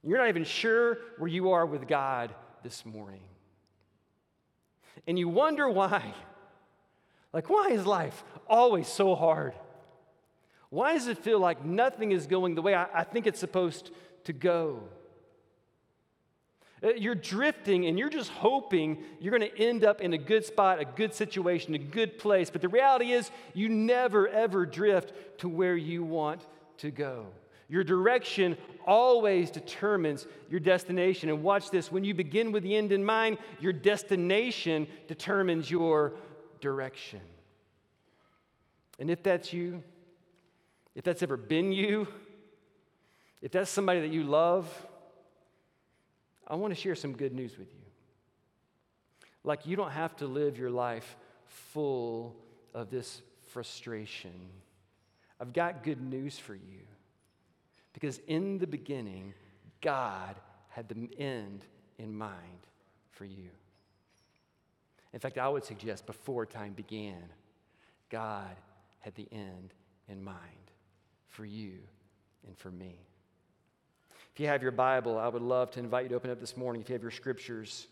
You're 0.02 0.18
not 0.18 0.28
even 0.28 0.44
sure 0.44 0.98
where 1.18 1.28
you 1.28 1.50
are 1.50 1.66
with 1.66 1.88
God 1.88 2.34
this 2.62 2.86
morning. 2.86 3.22
And 5.06 5.18
you 5.18 5.28
wonder 5.28 5.68
why. 5.68 6.14
Like, 7.32 7.50
why 7.50 7.68
is 7.68 7.84
life 7.84 8.24
always 8.48 8.88
so 8.88 9.14
hard? 9.14 9.54
Why 10.70 10.94
does 10.94 11.06
it 11.06 11.18
feel 11.18 11.38
like 11.38 11.64
nothing 11.64 12.12
is 12.12 12.26
going 12.26 12.54
the 12.54 12.62
way 12.62 12.74
I, 12.74 12.86
I 13.00 13.04
think 13.04 13.26
it's 13.26 13.38
supposed 13.38 13.90
to 14.24 14.32
go? 14.32 14.82
Uh, 16.82 16.90
you're 16.96 17.14
drifting 17.14 17.86
and 17.86 17.98
you're 17.98 18.10
just 18.10 18.30
hoping 18.30 19.02
you're 19.20 19.36
going 19.36 19.50
to 19.50 19.58
end 19.58 19.84
up 19.84 20.00
in 20.00 20.12
a 20.12 20.18
good 20.18 20.44
spot, 20.44 20.80
a 20.80 20.84
good 20.84 21.14
situation, 21.14 21.74
a 21.74 21.78
good 21.78 22.18
place. 22.18 22.50
But 22.50 22.60
the 22.60 22.68
reality 22.68 23.12
is, 23.12 23.30
you 23.54 23.68
never, 23.68 24.28
ever 24.28 24.66
drift 24.66 25.12
to 25.38 25.48
where 25.48 25.76
you 25.76 26.04
want 26.04 26.46
to 26.78 26.90
go. 26.90 27.26
Your 27.68 27.82
direction 27.82 28.56
always 28.86 29.50
determines 29.50 30.26
your 30.48 30.60
destination. 30.60 31.28
And 31.28 31.42
watch 31.42 31.70
this 31.70 31.90
when 31.90 32.04
you 32.04 32.14
begin 32.14 32.52
with 32.52 32.62
the 32.62 32.76
end 32.76 32.92
in 32.92 33.04
mind, 33.04 33.38
your 33.60 33.72
destination 33.72 34.86
determines 35.08 35.70
your 35.70 36.14
direction. 36.60 37.20
And 38.98 39.10
if 39.10 39.22
that's 39.22 39.52
you, 39.52 39.82
if 40.94 41.04
that's 41.04 41.22
ever 41.22 41.36
been 41.36 41.72
you, 41.72 42.06
if 43.42 43.52
that's 43.52 43.70
somebody 43.70 44.00
that 44.00 44.10
you 44.10 44.22
love, 44.22 44.68
I 46.46 46.54
want 46.54 46.74
to 46.74 46.80
share 46.80 46.94
some 46.94 47.12
good 47.12 47.34
news 47.34 47.58
with 47.58 47.68
you. 47.74 47.80
Like, 49.42 49.66
you 49.66 49.76
don't 49.76 49.90
have 49.90 50.16
to 50.16 50.26
live 50.26 50.58
your 50.58 50.70
life 50.70 51.16
full 51.44 52.36
of 52.74 52.90
this 52.90 53.22
frustration. 53.46 54.32
I've 55.40 55.52
got 55.52 55.82
good 55.82 56.00
news 56.00 56.38
for 56.38 56.54
you. 56.54 56.80
Because 57.92 58.20
in 58.26 58.58
the 58.58 58.66
beginning, 58.66 59.32
God 59.80 60.36
had 60.68 60.88
the 60.88 61.08
end 61.18 61.64
in 61.98 62.14
mind 62.14 62.66
for 63.10 63.24
you. 63.24 63.48
In 65.12 65.20
fact, 65.20 65.38
I 65.38 65.48
would 65.48 65.64
suggest 65.64 66.04
before 66.04 66.44
time 66.44 66.72
began, 66.72 67.22
God 68.10 68.54
had 69.00 69.14
the 69.14 69.26
end 69.32 69.72
in 70.08 70.22
mind 70.22 70.36
for 71.28 71.46
you 71.46 71.78
and 72.46 72.56
for 72.58 72.70
me. 72.70 72.98
If 74.34 74.40
you 74.40 74.46
have 74.48 74.62
your 74.62 74.72
Bible, 74.72 75.18
I 75.18 75.28
would 75.28 75.40
love 75.40 75.70
to 75.72 75.80
invite 75.80 76.02
you 76.02 76.08
to 76.10 76.16
open 76.16 76.30
up 76.30 76.40
this 76.40 76.56
morning, 76.56 76.82
if 76.82 76.90
you 76.90 76.92
have 76.92 77.00
your 77.00 77.10
scriptures, 77.10 77.86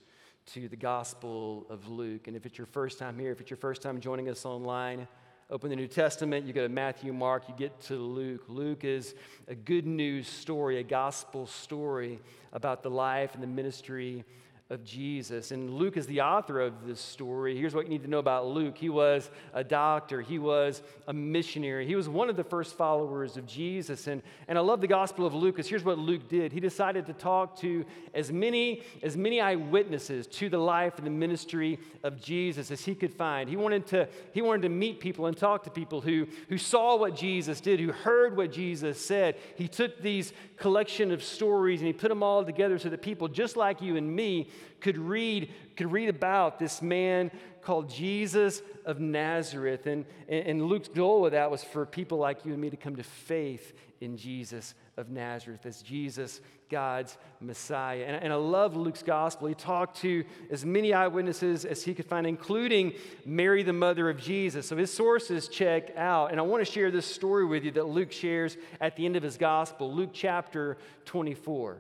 to 0.52 0.68
the 0.68 0.76
Gospel 0.76 1.66
of 1.70 1.88
Luke. 1.88 2.28
And 2.28 2.36
if 2.36 2.44
it's 2.44 2.58
your 2.58 2.66
first 2.66 2.98
time 2.98 3.18
here, 3.18 3.32
if 3.32 3.40
it's 3.40 3.48
your 3.48 3.56
first 3.56 3.80
time 3.80 4.00
joining 4.00 4.28
us 4.28 4.44
online, 4.44 5.08
open 5.50 5.70
the 5.70 5.76
New 5.76 5.86
Testament, 5.86 6.46
you 6.46 6.52
go 6.52 6.62
to 6.62 6.68
Matthew, 6.68 7.12
Mark, 7.12 7.48
you 7.48 7.54
get 7.56 7.78
to 7.82 7.96
Luke. 7.96 8.44
Luke 8.48 8.84
is 8.84 9.14
a 9.46 9.54
good 9.54 9.86
news 9.86 10.26
story, 10.26 10.78
a 10.78 10.82
gospel 10.82 11.46
story 11.46 12.18
about 12.52 12.82
the 12.82 12.90
life 12.90 13.34
and 13.34 13.42
the 13.42 13.46
ministry 13.48 14.24
of 14.70 14.82
Jesus. 14.82 15.50
And 15.50 15.74
Luke 15.74 15.98
is 15.98 16.06
the 16.06 16.22
author 16.22 16.58
of 16.58 16.86
this 16.86 16.98
story. 16.98 17.54
Here's 17.54 17.74
what 17.74 17.84
you 17.84 17.90
need 17.90 18.02
to 18.02 18.08
know 18.08 18.18
about 18.18 18.46
Luke 18.46 18.78
he 18.78 18.88
was 18.88 19.30
a 19.52 19.62
doctor, 19.62 20.22
he 20.22 20.38
was 20.38 20.80
a 21.06 21.12
missionary, 21.12 21.86
he 21.86 21.96
was 21.96 22.08
one 22.08 22.30
of 22.30 22.36
the 22.36 22.44
first 22.44 22.74
followers 22.74 23.36
of 23.36 23.46
Jesus. 23.46 24.06
And, 24.06 24.22
and 24.48 24.56
I 24.56 24.62
love 24.62 24.80
the 24.80 24.86
Gospel 24.86 25.26
of 25.26 25.34
Luke 25.34 25.56
because 25.56 25.68
here's 25.68 25.84
what 25.84 25.98
Luke 25.98 26.28
did 26.28 26.50
he 26.50 26.60
decided 26.60 27.04
to 27.06 27.12
talk 27.12 27.58
to 27.60 27.84
as 28.14 28.32
many, 28.32 28.82
as 29.02 29.18
many 29.18 29.38
eyewitnesses 29.38 30.26
to 30.28 30.48
the 30.48 30.58
life 30.58 30.96
and 30.96 31.06
the 31.06 31.10
ministry 31.10 31.78
of 32.02 32.18
Jesus 32.18 32.70
as 32.70 32.82
he 32.82 32.94
could 32.94 33.12
find. 33.12 33.50
He 33.50 33.56
wanted 33.56 33.86
to, 33.88 34.08
he 34.32 34.40
wanted 34.40 34.62
to 34.62 34.70
meet 34.70 34.98
people 34.98 35.26
and 35.26 35.36
talk 35.36 35.64
to 35.64 35.70
people 35.70 36.00
who, 36.00 36.26
who 36.48 36.56
saw 36.56 36.96
what 36.96 37.14
Jesus 37.14 37.60
did, 37.60 37.80
who 37.80 37.92
heard 37.92 38.34
what 38.34 38.50
Jesus 38.50 38.98
said. 38.98 39.36
He 39.56 39.68
took 39.68 40.00
these 40.00 40.32
collection 40.56 41.12
of 41.12 41.22
stories 41.22 41.80
and 41.80 41.86
he 41.86 41.92
put 41.92 42.08
them 42.08 42.22
all 42.22 42.42
together 42.44 42.78
so 42.78 42.88
that 42.88 43.02
people 43.02 43.28
just 43.28 43.58
like 43.58 43.82
you 43.82 43.96
and 43.96 44.14
me 44.14 44.48
could 44.80 44.98
read, 44.98 45.52
could 45.76 45.90
read 45.90 46.08
about 46.08 46.58
this 46.58 46.82
man 46.82 47.30
called 47.62 47.88
Jesus 47.88 48.62
of 48.84 49.00
Nazareth. 49.00 49.86
And, 49.86 50.04
and 50.28 50.62
Luke's 50.66 50.88
goal 50.88 51.22
with 51.22 51.32
that 51.32 51.50
was 51.50 51.64
for 51.64 51.86
people 51.86 52.18
like 52.18 52.44
you 52.44 52.52
and 52.52 52.60
me 52.60 52.70
to 52.70 52.76
come 52.76 52.96
to 52.96 53.02
faith 53.02 53.72
in 54.00 54.16
Jesus 54.16 54.74
of 54.98 55.08
Nazareth 55.08 55.64
as 55.64 55.80
Jesus, 55.80 56.40
God's 56.68 57.16
Messiah. 57.40 58.04
And, 58.06 58.22
and 58.22 58.32
I 58.32 58.36
love 58.36 58.76
Luke's 58.76 59.02
gospel. 59.02 59.48
He 59.48 59.54
talked 59.54 59.98
to 60.02 60.24
as 60.50 60.64
many 60.64 60.92
eyewitnesses 60.92 61.64
as 61.64 61.82
he 61.82 61.94
could 61.94 62.04
find, 62.04 62.26
including 62.26 62.92
Mary, 63.24 63.62
the 63.62 63.72
mother 63.72 64.10
of 64.10 64.18
Jesus. 64.18 64.68
So 64.68 64.76
his 64.76 64.92
sources 64.92 65.48
check 65.48 65.96
out. 65.96 66.30
And 66.30 66.38
I 66.38 66.42
want 66.42 66.64
to 66.64 66.70
share 66.70 66.90
this 66.90 67.06
story 67.06 67.46
with 67.46 67.64
you 67.64 67.70
that 67.72 67.86
Luke 67.86 68.12
shares 68.12 68.58
at 68.80 68.96
the 68.96 69.06
end 69.06 69.16
of 69.16 69.22
his 69.22 69.38
gospel, 69.38 69.92
Luke 69.92 70.10
chapter 70.12 70.76
24. 71.06 71.78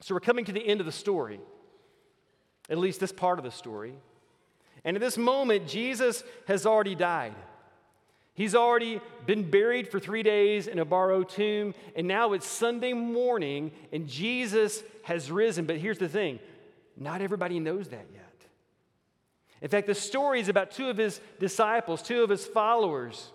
So 0.00 0.14
we're 0.14 0.20
coming 0.20 0.44
to 0.44 0.52
the 0.52 0.66
end 0.66 0.80
of 0.80 0.86
the 0.86 0.92
story 0.92 1.40
at 2.68 2.78
least 2.78 3.00
this 3.00 3.12
part 3.12 3.38
of 3.38 3.44
the 3.44 3.50
story. 3.50 3.94
And 4.84 4.96
at 4.96 5.00
this 5.00 5.16
moment, 5.16 5.66
Jesus 5.66 6.22
has 6.46 6.66
already 6.66 6.94
died. 6.94 7.34
He's 8.34 8.54
already 8.54 9.00
been 9.26 9.48
buried 9.48 9.88
for 9.88 10.00
three 10.00 10.24
days 10.24 10.66
in 10.66 10.80
a 10.80 10.84
borrowed 10.84 11.28
tomb, 11.28 11.72
and 11.94 12.08
now 12.08 12.32
it's 12.32 12.46
Sunday 12.46 12.92
morning, 12.92 13.70
and 13.92 14.08
Jesus 14.08 14.82
has 15.04 15.30
risen. 15.30 15.66
But 15.66 15.76
here's 15.76 15.98
the 15.98 16.08
thing 16.08 16.40
not 16.96 17.22
everybody 17.22 17.60
knows 17.60 17.88
that 17.88 18.06
yet. 18.12 18.24
In 19.62 19.68
fact, 19.68 19.86
the 19.86 19.94
story 19.94 20.40
is 20.40 20.48
about 20.48 20.72
two 20.72 20.88
of 20.88 20.96
his 20.96 21.20
disciples, 21.38 22.02
two 22.02 22.22
of 22.22 22.30
his 22.30 22.44
followers. 22.44 23.30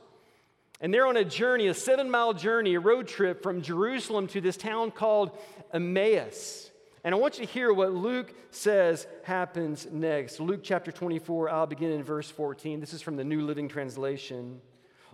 And 0.81 0.93
they're 0.93 1.07
on 1.07 1.17
a 1.17 1.25
journey, 1.25 1.67
a 1.67 1.73
seven 1.73 2.09
mile 2.09 2.33
journey, 2.33 2.75
a 2.75 2.79
road 2.79 3.07
trip 3.07 3.43
from 3.43 3.61
Jerusalem 3.61 4.27
to 4.27 4.39
this 4.39 4.55
town 4.55 4.91
called 4.91 5.37
Emmaus. 5.73 6.68
And 7.03 7.15
I 7.15 7.17
want 7.17 7.39
you 7.39 7.45
to 7.45 7.51
hear 7.51 7.71
what 7.71 7.93
Luke 7.93 8.33
says 8.51 9.07
happens 9.23 9.87
next. 9.91 10.39
Luke 10.39 10.61
chapter 10.63 10.91
24, 10.91 11.49
I'll 11.49 11.65
begin 11.65 11.91
in 11.91 12.03
verse 12.03 12.29
14. 12.29 12.79
This 12.79 12.93
is 12.93 13.01
from 13.01 13.15
the 13.15 13.23
New 13.23 13.41
Living 13.41 13.69
Translation. 13.69 14.59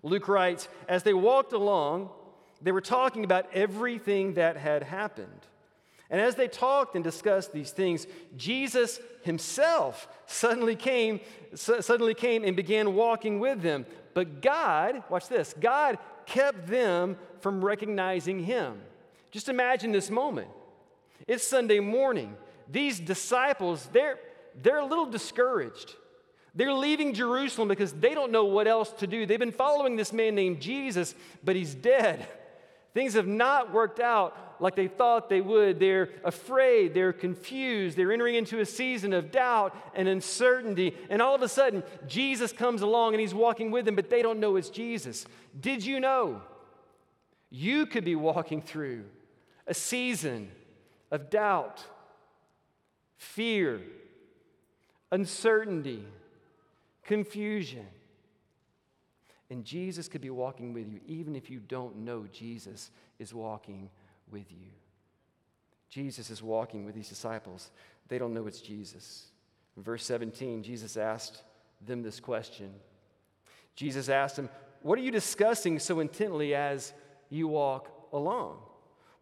Luke 0.01 0.27
writes 0.27 0.67
As 0.87 1.03
they 1.03 1.13
walked 1.13 1.53
along, 1.53 2.09
they 2.61 2.71
were 2.71 2.81
talking 2.81 3.23
about 3.23 3.47
everything 3.53 4.33
that 4.33 4.57
had 4.57 4.83
happened. 4.83 5.29
And 6.09 6.21
as 6.21 6.35
they 6.35 6.47
talked 6.47 6.95
and 6.95 7.03
discussed 7.03 7.51
these 7.51 7.71
things, 7.71 8.07
Jesus 8.37 8.99
himself 9.23 10.07
suddenly 10.27 10.75
came, 10.75 11.19
suddenly 11.55 12.13
came 12.13 12.43
and 12.43 12.55
began 12.55 12.93
walking 12.93 13.39
with 13.39 13.61
them. 13.61 13.85
But 14.13 14.41
God, 14.41 15.03
watch 15.09 15.27
this, 15.27 15.53
God 15.59 15.97
kept 16.25 16.67
them 16.67 17.17
from 17.39 17.63
recognizing 17.63 18.39
him. 18.39 18.81
Just 19.31 19.49
imagine 19.49 19.91
this 19.91 20.09
moment. 20.09 20.47
It's 21.27 21.46
Sunday 21.46 21.79
morning. 21.79 22.36
These 22.70 23.00
disciples, 23.00 23.88
they're, 23.91 24.20
they're 24.62 24.79
a 24.79 24.86
little 24.86 25.05
discouraged. 25.05 25.96
They're 26.53 26.74
leaving 26.74 27.13
Jerusalem 27.13 27.67
because 27.67 27.91
they 27.91 28.13
don't 28.13 28.32
know 28.32 28.46
what 28.46 28.67
else 28.67 28.91
to 28.94 29.08
do. 29.08 29.25
They've 29.25 29.39
been 29.39 29.51
following 29.51 29.96
this 29.96 30.13
man 30.13 30.36
named 30.36 30.62
Jesus, 30.62 31.13
but 31.44 31.55
he's 31.55 31.75
dead. 31.75 32.27
Things 32.94 33.15
have 33.15 33.27
not 33.27 33.74
worked 33.74 34.00
out 34.00 34.55
like 34.62 34.75
they 34.75 34.88
thought 34.88 35.27
they 35.27 35.41
would. 35.41 35.82
They're 35.82 36.10
afraid, 36.24 36.94
they're 36.94 37.12
confused, 37.12 37.98
they're 37.98 38.13
entering 38.13 38.36
into 38.36 38.62
a 38.62 38.65
season 38.65 39.12
of 39.12 39.34
doubt 39.34 39.75
and 39.96 40.08
uncertainty. 40.08 40.96
And 41.10 41.22
all 41.22 41.36
of 41.36 41.41
a 41.41 41.50
sudden, 41.50 41.84
Jesus 42.08 42.53
comes 42.53 42.82
along 42.82 43.13
and 43.13 43.20
he's 43.20 43.34
walking 43.34 43.70
with 43.70 43.84
them, 43.84 43.96
but 43.96 44.10
they 44.10 44.22
don't 44.22 44.39
know 44.39 44.55
it's 44.55 44.70
Jesus. 44.70 45.25
Did 45.60 45.86
you 45.86 46.00
know 46.00 46.41
you 47.50 47.86
could 47.86 48.05
be 48.05 48.15
walking 48.15 48.62
through 48.62 49.03
a 49.67 49.74
season 49.74 50.50
of 51.15 51.29
doubt, 51.29 51.84
fear, 53.17 53.81
uncertainty, 55.12 56.05
confusion. 57.03 57.88
And 59.50 59.63
Jesus 59.63 60.07
could 60.07 60.22
be 60.22 60.29
walking 60.29 60.74
with 60.74 60.88
you, 60.88 61.00
even 61.07 61.36
if 61.36 61.50
you 61.50 61.60
don't 61.60 61.98
know 61.98 62.25
Jesus 62.31 62.91
is 63.17 63.34
walking 63.34 63.89
with 64.31 64.51
you. 64.51 64.72
Jesus 65.89 66.29
is 66.29 66.43
walking 66.43 66.86
with 66.86 66.95
these 66.95 67.10
disciples. 67.10 67.72
They 68.10 68.17
don't 68.17 68.34
know 68.34 68.48
it's 68.48 68.60
Jesus. 68.60 69.27
In 69.77 69.84
verse 69.84 70.03
17, 70.03 70.63
Jesus 70.63 70.98
asked 70.98 71.43
them 71.86 72.01
this 72.01 72.19
question. 72.19 72.74
Jesus 73.75 74.10
asked 74.10 74.36
them, 74.36 74.50
What 74.81 75.00
are 75.00 75.03
you 75.03 75.12
discussing 75.12 75.79
so 75.79 76.00
intently 76.00 76.55
as 76.55 76.93
you 77.29 77.48
walk 77.48 78.10
along? 78.12 78.57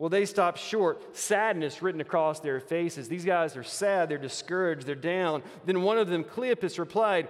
Well, 0.04 0.10
they 0.10 0.26
stopped 0.26 0.60
short, 0.60 1.16
sadness 1.16 1.82
written 1.82 2.02
across 2.02 2.42
their 2.42 2.60
faces. 2.60 3.08
These 3.08 3.24
guys 3.24 3.56
are 3.56 3.64
sad, 3.64 4.10
they're 4.10 4.18
discouraged, 4.18 4.86
they're 4.86 4.96
down. 4.96 5.44
Then 5.66 5.82
one 5.82 5.98
of 5.98 6.10
them, 6.10 6.26
Cleopas, 6.26 6.78
replied, 6.78 7.30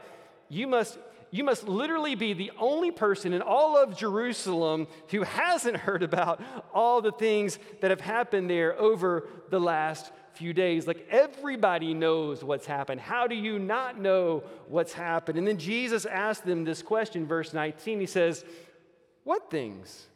You 0.49 0.65
must. 0.65 0.97
You 1.29 1.43
must 1.43 1.67
literally 1.67 2.15
be 2.15 2.33
the 2.33 2.51
only 2.57 2.89
person 2.89 3.31
in 3.31 3.43
all 3.43 3.77
of 3.77 3.95
Jerusalem 3.95 4.87
who 5.09 5.21
hasn't 5.21 5.77
heard 5.77 6.01
about 6.01 6.41
all 6.73 6.99
the 6.99 7.11
things 7.11 7.59
that 7.81 7.91
have 7.91 8.01
happened 8.01 8.49
there 8.49 8.79
over 8.79 9.27
the 9.51 9.59
last 9.59 10.11
few 10.33 10.51
days. 10.51 10.87
Like 10.87 11.07
everybody 11.11 11.93
knows 11.93 12.43
what's 12.43 12.65
happened. 12.65 13.01
How 13.01 13.27
do 13.27 13.35
you 13.35 13.59
not 13.59 13.99
know 13.99 14.43
what's 14.67 14.93
happened? 14.93 15.37
And 15.37 15.47
then 15.47 15.59
Jesus 15.59 16.07
asked 16.07 16.43
them 16.43 16.63
this 16.63 16.81
question, 16.81 17.27
verse 17.27 17.53
19. 17.53 17.99
He 17.99 18.07
says, 18.07 18.43
What 19.23 19.51
things? 19.51 20.07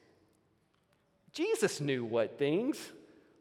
Jesus 1.37 1.79
knew 1.79 2.03
what 2.03 2.39
things. 2.39 2.79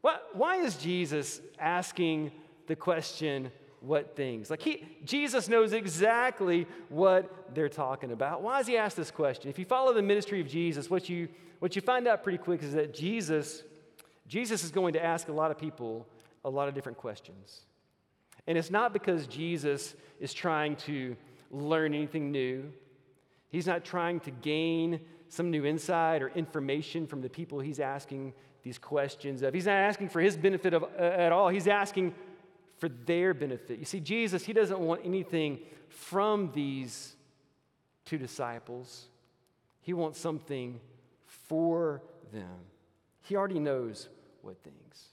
Why 0.01 0.57
is 0.57 0.75
Jesus 0.77 1.41
asking 1.57 2.31
the 2.67 2.75
question, 2.75 3.51
what 3.81 4.15
things? 4.15 4.51
Like 4.51 4.61
he, 4.61 4.85
Jesus 5.03 5.49
knows 5.49 5.73
exactly 5.73 6.67
what 6.89 7.55
they're 7.55 7.67
talking 7.69 8.11
about. 8.11 8.43
Why 8.43 8.59
does 8.59 8.67
he 8.67 8.77
ask 8.77 8.95
this 8.95 9.09
question? 9.09 9.49
If 9.49 9.57
you 9.57 9.65
follow 9.65 9.93
the 9.93 10.03
ministry 10.03 10.39
of 10.39 10.47
Jesus, 10.47 10.91
what 10.91 11.09
you, 11.09 11.27
what 11.57 11.75
you 11.75 11.81
find 11.81 12.07
out 12.07 12.21
pretty 12.21 12.37
quick 12.37 12.61
is 12.61 12.73
that 12.73 12.93
Jesus, 12.93 13.63
Jesus 14.27 14.63
is 14.63 14.69
going 14.69 14.93
to 14.93 15.03
ask 15.03 15.27
a 15.27 15.33
lot 15.33 15.49
of 15.49 15.57
people 15.57 16.07
a 16.45 16.49
lot 16.51 16.67
of 16.67 16.75
different 16.75 16.99
questions. 16.99 17.61
And 18.45 18.59
it's 18.59 18.69
not 18.69 18.93
because 18.93 19.25
Jesus 19.25 19.95
is 20.19 20.35
trying 20.35 20.75
to 20.75 21.17
learn 21.49 21.95
anything 21.95 22.31
new. 22.31 22.71
He's 23.49 23.65
not 23.65 23.83
trying 23.83 24.19
to 24.21 24.31
gain 24.31 24.99
some 25.29 25.51
new 25.51 25.65
insight 25.65 26.21
or 26.21 26.29
information 26.29 27.07
from 27.07 27.21
the 27.21 27.29
people 27.29 27.59
he's 27.59 27.79
asking 27.79 28.33
these 28.63 28.77
questions 28.77 29.41
of. 29.41 29.53
He's 29.53 29.65
not 29.65 29.73
asking 29.73 30.09
for 30.09 30.21
his 30.21 30.37
benefit 30.37 30.73
of, 30.73 30.83
uh, 30.83 31.01
at 31.01 31.31
all, 31.31 31.49
he's 31.49 31.67
asking 31.67 32.13
for 32.77 32.89
their 32.89 33.33
benefit. 33.33 33.79
You 33.79 33.85
see, 33.85 33.99
Jesus, 33.99 34.45
he 34.45 34.53
doesn't 34.53 34.79
want 34.79 35.01
anything 35.03 35.59
from 35.89 36.51
these 36.53 37.15
two 38.05 38.17
disciples, 38.17 39.07
he 39.81 39.93
wants 39.93 40.19
something 40.19 40.79
for 41.25 42.01
them. 42.31 42.59
He 43.21 43.35
already 43.35 43.59
knows 43.59 44.09
what 44.41 44.61
things. 44.63 45.09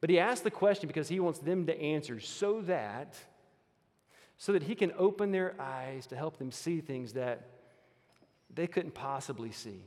But 0.00 0.10
he 0.10 0.18
asks 0.18 0.42
the 0.42 0.50
question 0.50 0.86
because 0.86 1.08
he 1.08 1.20
wants 1.20 1.38
them 1.38 1.66
to 1.66 1.80
answer 1.80 2.20
so 2.20 2.60
that 2.62 3.16
so 4.36 4.52
that 4.52 4.64
he 4.64 4.74
can 4.74 4.92
open 4.98 5.30
their 5.30 5.54
eyes 5.60 6.06
to 6.08 6.16
help 6.16 6.38
them 6.38 6.50
see 6.50 6.80
things 6.80 7.12
that 7.12 7.48
they 8.54 8.66
couldn't 8.66 8.94
possibly 8.94 9.50
see. 9.50 9.84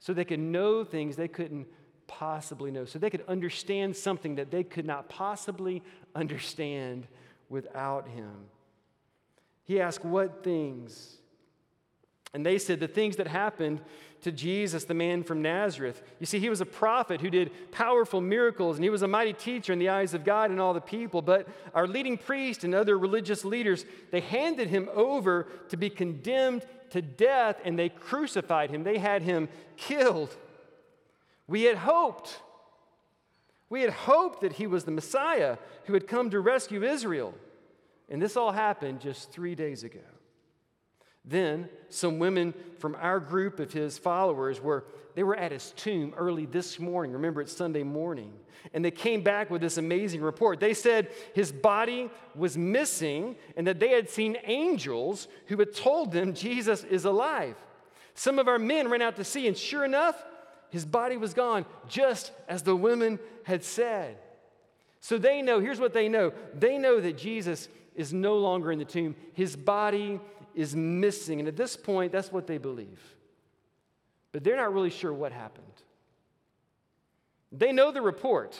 So 0.00 0.12
they 0.12 0.24
could 0.24 0.40
know 0.40 0.84
things 0.84 1.16
they 1.16 1.28
couldn't 1.28 1.66
possibly 2.06 2.70
know. 2.70 2.84
So 2.84 2.98
they 2.98 3.10
could 3.10 3.24
understand 3.28 3.96
something 3.96 4.34
that 4.34 4.50
they 4.50 4.64
could 4.64 4.84
not 4.84 5.08
possibly 5.08 5.82
understand 6.14 7.06
without 7.48 8.08
him. 8.08 8.32
He 9.64 9.80
asked, 9.80 10.04
What 10.04 10.42
things? 10.42 11.18
And 12.34 12.44
they 12.46 12.58
said, 12.58 12.80
The 12.80 12.88
things 12.88 13.16
that 13.16 13.26
happened 13.26 13.80
to 14.22 14.32
Jesus, 14.32 14.84
the 14.84 14.94
man 14.94 15.24
from 15.24 15.42
Nazareth. 15.42 16.00
You 16.20 16.26
see, 16.26 16.38
he 16.38 16.48
was 16.48 16.60
a 16.60 16.66
prophet 16.66 17.20
who 17.20 17.28
did 17.28 17.50
powerful 17.72 18.20
miracles, 18.20 18.76
and 18.76 18.84
he 18.84 18.90
was 18.90 19.02
a 19.02 19.08
mighty 19.08 19.32
teacher 19.32 19.72
in 19.72 19.78
the 19.78 19.88
eyes 19.88 20.14
of 20.14 20.24
God 20.24 20.50
and 20.50 20.60
all 20.60 20.74
the 20.74 20.80
people. 20.80 21.22
But 21.22 21.48
our 21.74 21.86
leading 21.86 22.16
priest 22.16 22.62
and 22.64 22.74
other 22.74 22.96
religious 22.96 23.44
leaders, 23.44 23.84
they 24.10 24.20
handed 24.20 24.68
him 24.68 24.88
over 24.94 25.48
to 25.70 25.76
be 25.76 25.90
condemned 25.90 26.64
to 26.90 27.02
death, 27.02 27.56
and 27.64 27.78
they 27.78 27.88
crucified 27.88 28.70
him. 28.70 28.84
They 28.84 28.98
had 28.98 29.22
him 29.22 29.48
killed. 29.76 30.34
We 31.48 31.64
had 31.64 31.76
hoped. 31.76 32.40
We 33.68 33.80
had 33.80 33.90
hoped 33.90 34.42
that 34.42 34.52
he 34.54 34.66
was 34.66 34.84
the 34.84 34.90
Messiah 34.90 35.56
who 35.84 35.94
had 35.94 36.06
come 36.06 36.30
to 36.30 36.40
rescue 36.40 36.84
Israel. 36.84 37.34
And 38.08 38.22
this 38.22 38.36
all 38.36 38.52
happened 38.52 39.00
just 39.00 39.32
three 39.32 39.54
days 39.54 39.82
ago. 39.82 40.00
Then 41.24 41.68
some 41.88 42.18
women 42.18 42.54
from 42.78 42.96
our 43.00 43.20
group 43.20 43.60
of 43.60 43.72
his 43.72 43.98
followers 43.98 44.60
were 44.60 44.84
they 45.14 45.22
were 45.22 45.36
at 45.36 45.52
his 45.52 45.72
tomb 45.72 46.14
early 46.16 46.46
this 46.46 46.78
morning. 46.78 47.12
Remember 47.12 47.40
it's 47.40 47.54
Sunday 47.54 47.82
morning. 47.82 48.32
And 48.72 48.84
they 48.84 48.90
came 48.90 49.22
back 49.22 49.50
with 49.50 49.60
this 49.60 49.76
amazing 49.76 50.22
report. 50.22 50.60
They 50.60 50.72
said 50.72 51.08
his 51.34 51.50
body 51.52 52.10
was 52.34 52.56
missing 52.56 53.36
and 53.56 53.66
that 53.66 53.80
they 53.80 53.88
had 53.88 54.08
seen 54.08 54.38
angels 54.44 55.28
who 55.46 55.56
had 55.58 55.74
told 55.74 56.12
them 56.12 56.32
Jesus 56.32 56.84
is 56.84 57.04
alive. 57.04 57.56
Some 58.14 58.38
of 58.38 58.48
our 58.48 58.58
men 58.58 58.88
ran 58.88 59.02
out 59.02 59.16
to 59.16 59.24
see 59.24 59.46
and 59.48 59.56
sure 59.56 59.84
enough, 59.84 60.22
his 60.70 60.84
body 60.86 61.16
was 61.16 61.34
gone 61.34 61.66
just 61.88 62.32
as 62.48 62.62
the 62.62 62.76
women 62.76 63.18
had 63.42 63.64
said. 63.64 64.16
So 65.00 65.18
they 65.18 65.42
know, 65.42 65.60
here's 65.60 65.80
what 65.80 65.92
they 65.92 66.08
know. 66.08 66.32
They 66.54 66.78
know 66.78 67.00
that 67.00 67.18
Jesus 67.18 67.68
is 67.94 68.12
no 68.12 68.38
longer 68.38 68.72
in 68.72 68.78
the 68.78 68.84
tomb. 68.84 69.16
His 69.34 69.56
body 69.56 70.20
is 70.54 70.74
missing. 70.76 71.38
And 71.38 71.48
at 71.48 71.56
this 71.56 71.76
point, 71.76 72.12
that's 72.12 72.32
what 72.32 72.46
they 72.46 72.58
believe. 72.58 73.00
But 74.32 74.44
they're 74.44 74.56
not 74.56 74.72
really 74.72 74.90
sure 74.90 75.12
what 75.12 75.32
happened. 75.32 75.66
They 77.50 77.72
know 77.72 77.92
the 77.92 78.00
report. 78.00 78.58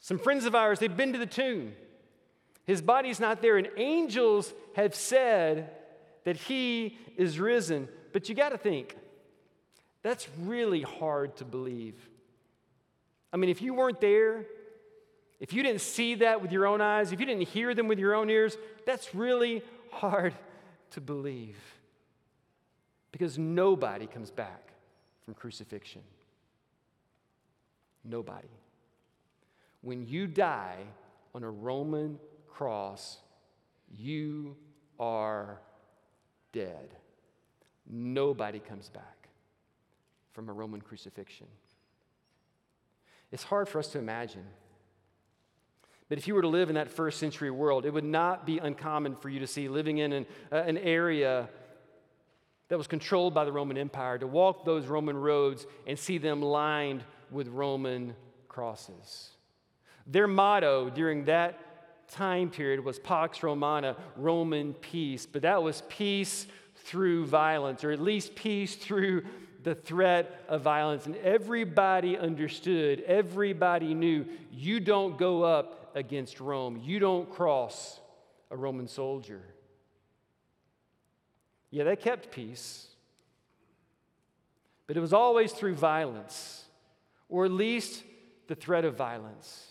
Some 0.00 0.18
friends 0.18 0.44
of 0.44 0.54
ours, 0.54 0.78
they've 0.78 0.94
been 0.94 1.12
to 1.12 1.18
the 1.18 1.26
tomb. 1.26 1.72
His 2.64 2.82
body's 2.82 3.18
not 3.18 3.40
there, 3.40 3.56
and 3.56 3.68
angels 3.76 4.52
have 4.74 4.94
said 4.94 5.70
that 6.24 6.36
he 6.36 6.98
is 7.16 7.38
risen. 7.38 7.88
But 8.12 8.28
you 8.28 8.34
got 8.34 8.50
to 8.50 8.58
think, 8.58 8.96
that's 10.02 10.28
really 10.40 10.82
hard 10.82 11.36
to 11.36 11.44
believe. 11.44 11.96
I 13.32 13.36
mean, 13.36 13.48
if 13.48 13.62
you 13.62 13.74
weren't 13.74 14.00
there, 14.00 14.44
if 15.40 15.52
you 15.52 15.62
didn't 15.62 15.80
see 15.80 16.16
that 16.16 16.42
with 16.42 16.52
your 16.52 16.66
own 16.66 16.80
eyes, 16.80 17.10
if 17.10 17.18
you 17.18 17.26
didn't 17.26 17.48
hear 17.48 17.74
them 17.74 17.88
with 17.88 17.98
your 17.98 18.14
own 18.14 18.30
ears, 18.30 18.56
that's 18.86 19.14
really 19.14 19.62
hard 19.92 20.34
to 20.90 21.00
believe 21.00 21.58
because 23.12 23.38
nobody 23.38 24.06
comes 24.06 24.30
back 24.30 24.72
from 25.24 25.34
crucifixion. 25.34 26.02
Nobody. 28.04 28.48
When 29.82 30.06
you 30.06 30.26
die 30.26 30.78
on 31.34 31.44
a 31.44 31.50
Roman 31.50 32.18
cross, 32.48 33.18
you 33.96 34.56
are 34.98 35.60
dead. 36.52 36.94
Nobody 37.88 38.58
comes 38.58 38.88
back 38.88 39.28
from 40.32 40.48
a 40.48 40.52
Roman 40.52 40.80
crucifixion. 40.80 41.46
It's 43.30 43.44
hard 43.44 43.68
for 43.68 43.78
us 43.78 43.88
to 43.88 43.98
imagine 43.98 44.44
but 46.12 46.18
if 46.18 46.28
you 46.28 46.34
were 46.34 46.42
to 46.42 46.48
live 46.48 46.68
in 46.68 46.74
that 46.74 46.90
first 46.90 47.18
century 47.18 47.50
world, 47.50 47.86
it 47.86 47.90
would 47.90 48.04
not 48.04 48.44
be 48.44 48.58
uncommon 48.58 49.16
for 49.16 49.30
you 49.30 49.40
to 49.40 49.46
see 49.46 49.66
living 49.66 49.96
in 49.96 50.12
an, 50.12 50.26
uh, 50.52 50.56
an 50.56 50.76
area 50.76 51.48
that 52.68 52.76
was 52.76 52.86
controlled 52.86 53.32
by 53.32 53.46
the 53.46 53.50
Roman 53.50 53.78
Empire, 53.78 54.18
to 54.18 54.26
walk 54.26 54.66
those 54.66 54.84
Roman 54.84 55.16
roads 55.16 55.66
and 55.86 55.98
see 55.98 56.18
them 56.18 56.42
lined 56.42 57.02
with 57.30 57.48
Roman 57.48 58.14
crosses. 58.46 59.30
Their 60.06 60.26
motto 60.26 60.90
during 60.90 61.24
that 61.24 62.08
time 62.10 62.50
period 62.50 62.84
was 62.84 62.98
Pax 62.98 63.42
Romana, 63.42 63.96
Roman 64.18 64.74
peace, 64.74 65.24
but 65.24 65.40
that 65.40 65.62
was 65.62 65.82
peace 65.88 66.46
through 66.76 67.24
violence, 67.24 67.84
or 67.84 67.90
at 67.90 68.02
least 68.02 68.34
peace 68.34 68.74
through 68.74 69.22
the 69.62 69.74
threat 69.74 70.44
of 70.46 70.60
violence. 70.60 71.06
And 71.06 71.16
everybody 71.16 72.18
understood, 72.18 73.00
everybody 73.06 73.94
knew 73.94 74.26
you 74.50 74.78
don't 74.78 75.16
go 75.16 75.42
up 75.42 75.78
against 75.94 76.40
Rome. 76.40 76.80
You 76.82 76.98
don't 76.98 77.30
cross 77.30 78.00
a 78.50 78.56
Roman 78.56 78.88
soldier. 78.88 79.42
Yeah, 81.70 81.84
they 81.84 81.96
kept 81.96 82.30
peace, 82.30 82.86
but 84.86 84.96
it 84.96 85.00
was 85.00 85.12
always 85.12 85.52
through 85.52 85.74
violence, 85.74 86.64
or 87.28 87.46
at 87.46 87.50
least 87.50 88.04
the 88.46 88.54
threat 88.54 88.84
of 88.84 88.94
violence. 88.94 89.68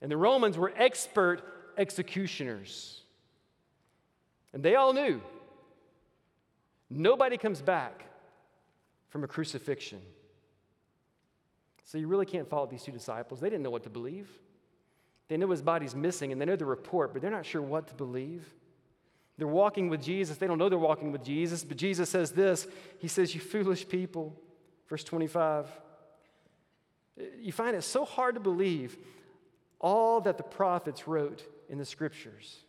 And 0.00 0.10
the 0.10 0.16
Romans 0.16 0.56
were 0.56 0.72
expert 0.76 1.42
executioners. 1.76 3.02
And 4.52 4.62
they 4.62 4.76
all 4.76 4.92
knew 4.92 5.20
nobody 6.88 7.36
comes 7.36 7.60
back 7.60 8.04
from 9.08 9.24
a 9.24 9.26
crucifixion. 9.26 10.00
So 11.84 11.98
you 11.98 12.06
really 12.06 12.26
can't 12.26 12.48
follow 12.48 12.66
these 12.66 12.82
two 12.82 12.92
disciples. 12.92 13.40
They 13.40 13.48
didn't 13.48 13.62
know 13.62 13.70
what 13.70 13.82
to 13.84 13.90
believe. 13.90 14.28
They 15.28 15.36
know 15.36 15.50
his 15.50 15.62
body's 15.62 15.94
missing 15.94 16.32
and 16.32 16.40
they 16.40 16.46
know 16.46 16.56
the 16.56 16.64
report, 16.64 17.12
but 17.12 17.22
they're 17.22 17.30
not 17.30 17.46
sure 17.46 17.62
what 17.62 17.88
to 17.88 17.94
believe. 17.94 18.46
They're 19.36 19.46
walking 19.46 19.88
with 19.88 20.02
Jesus. 20.02 20.36
They 20.36 20.46
don't 20.46 20.58
know 20.58 20.68
they're 20.68 20.78
walking 20.78 21.12
with 21.12 21.22
Jesus, 21.22 21.62
but 21.64 21.76
Jesus 21.76 22.10
says 22.10 22.32
this 22.32 22.66
He 22.98 23.08
says, 23.08 23.34
You 23.34 23.40
foolish 23.40 23.88
people. 23.88 24.34
Verse 24.88 25.04
25. 25.04 25.66
You 27.40 27.52
find 27.52 27.76
it 27.76 27.82
so 27.82 28.04
hard 28.04 28.34
to 28.34 28.40
believe 28.40 28.96
all 29.80 30.20
that 30.22 30.38
the 30.38 30.42
prophets 30.42 31.06
wrote 31.06 31.44
in 31.68 31.78
the 31.78 31.84
scriptures. 31.84 32.64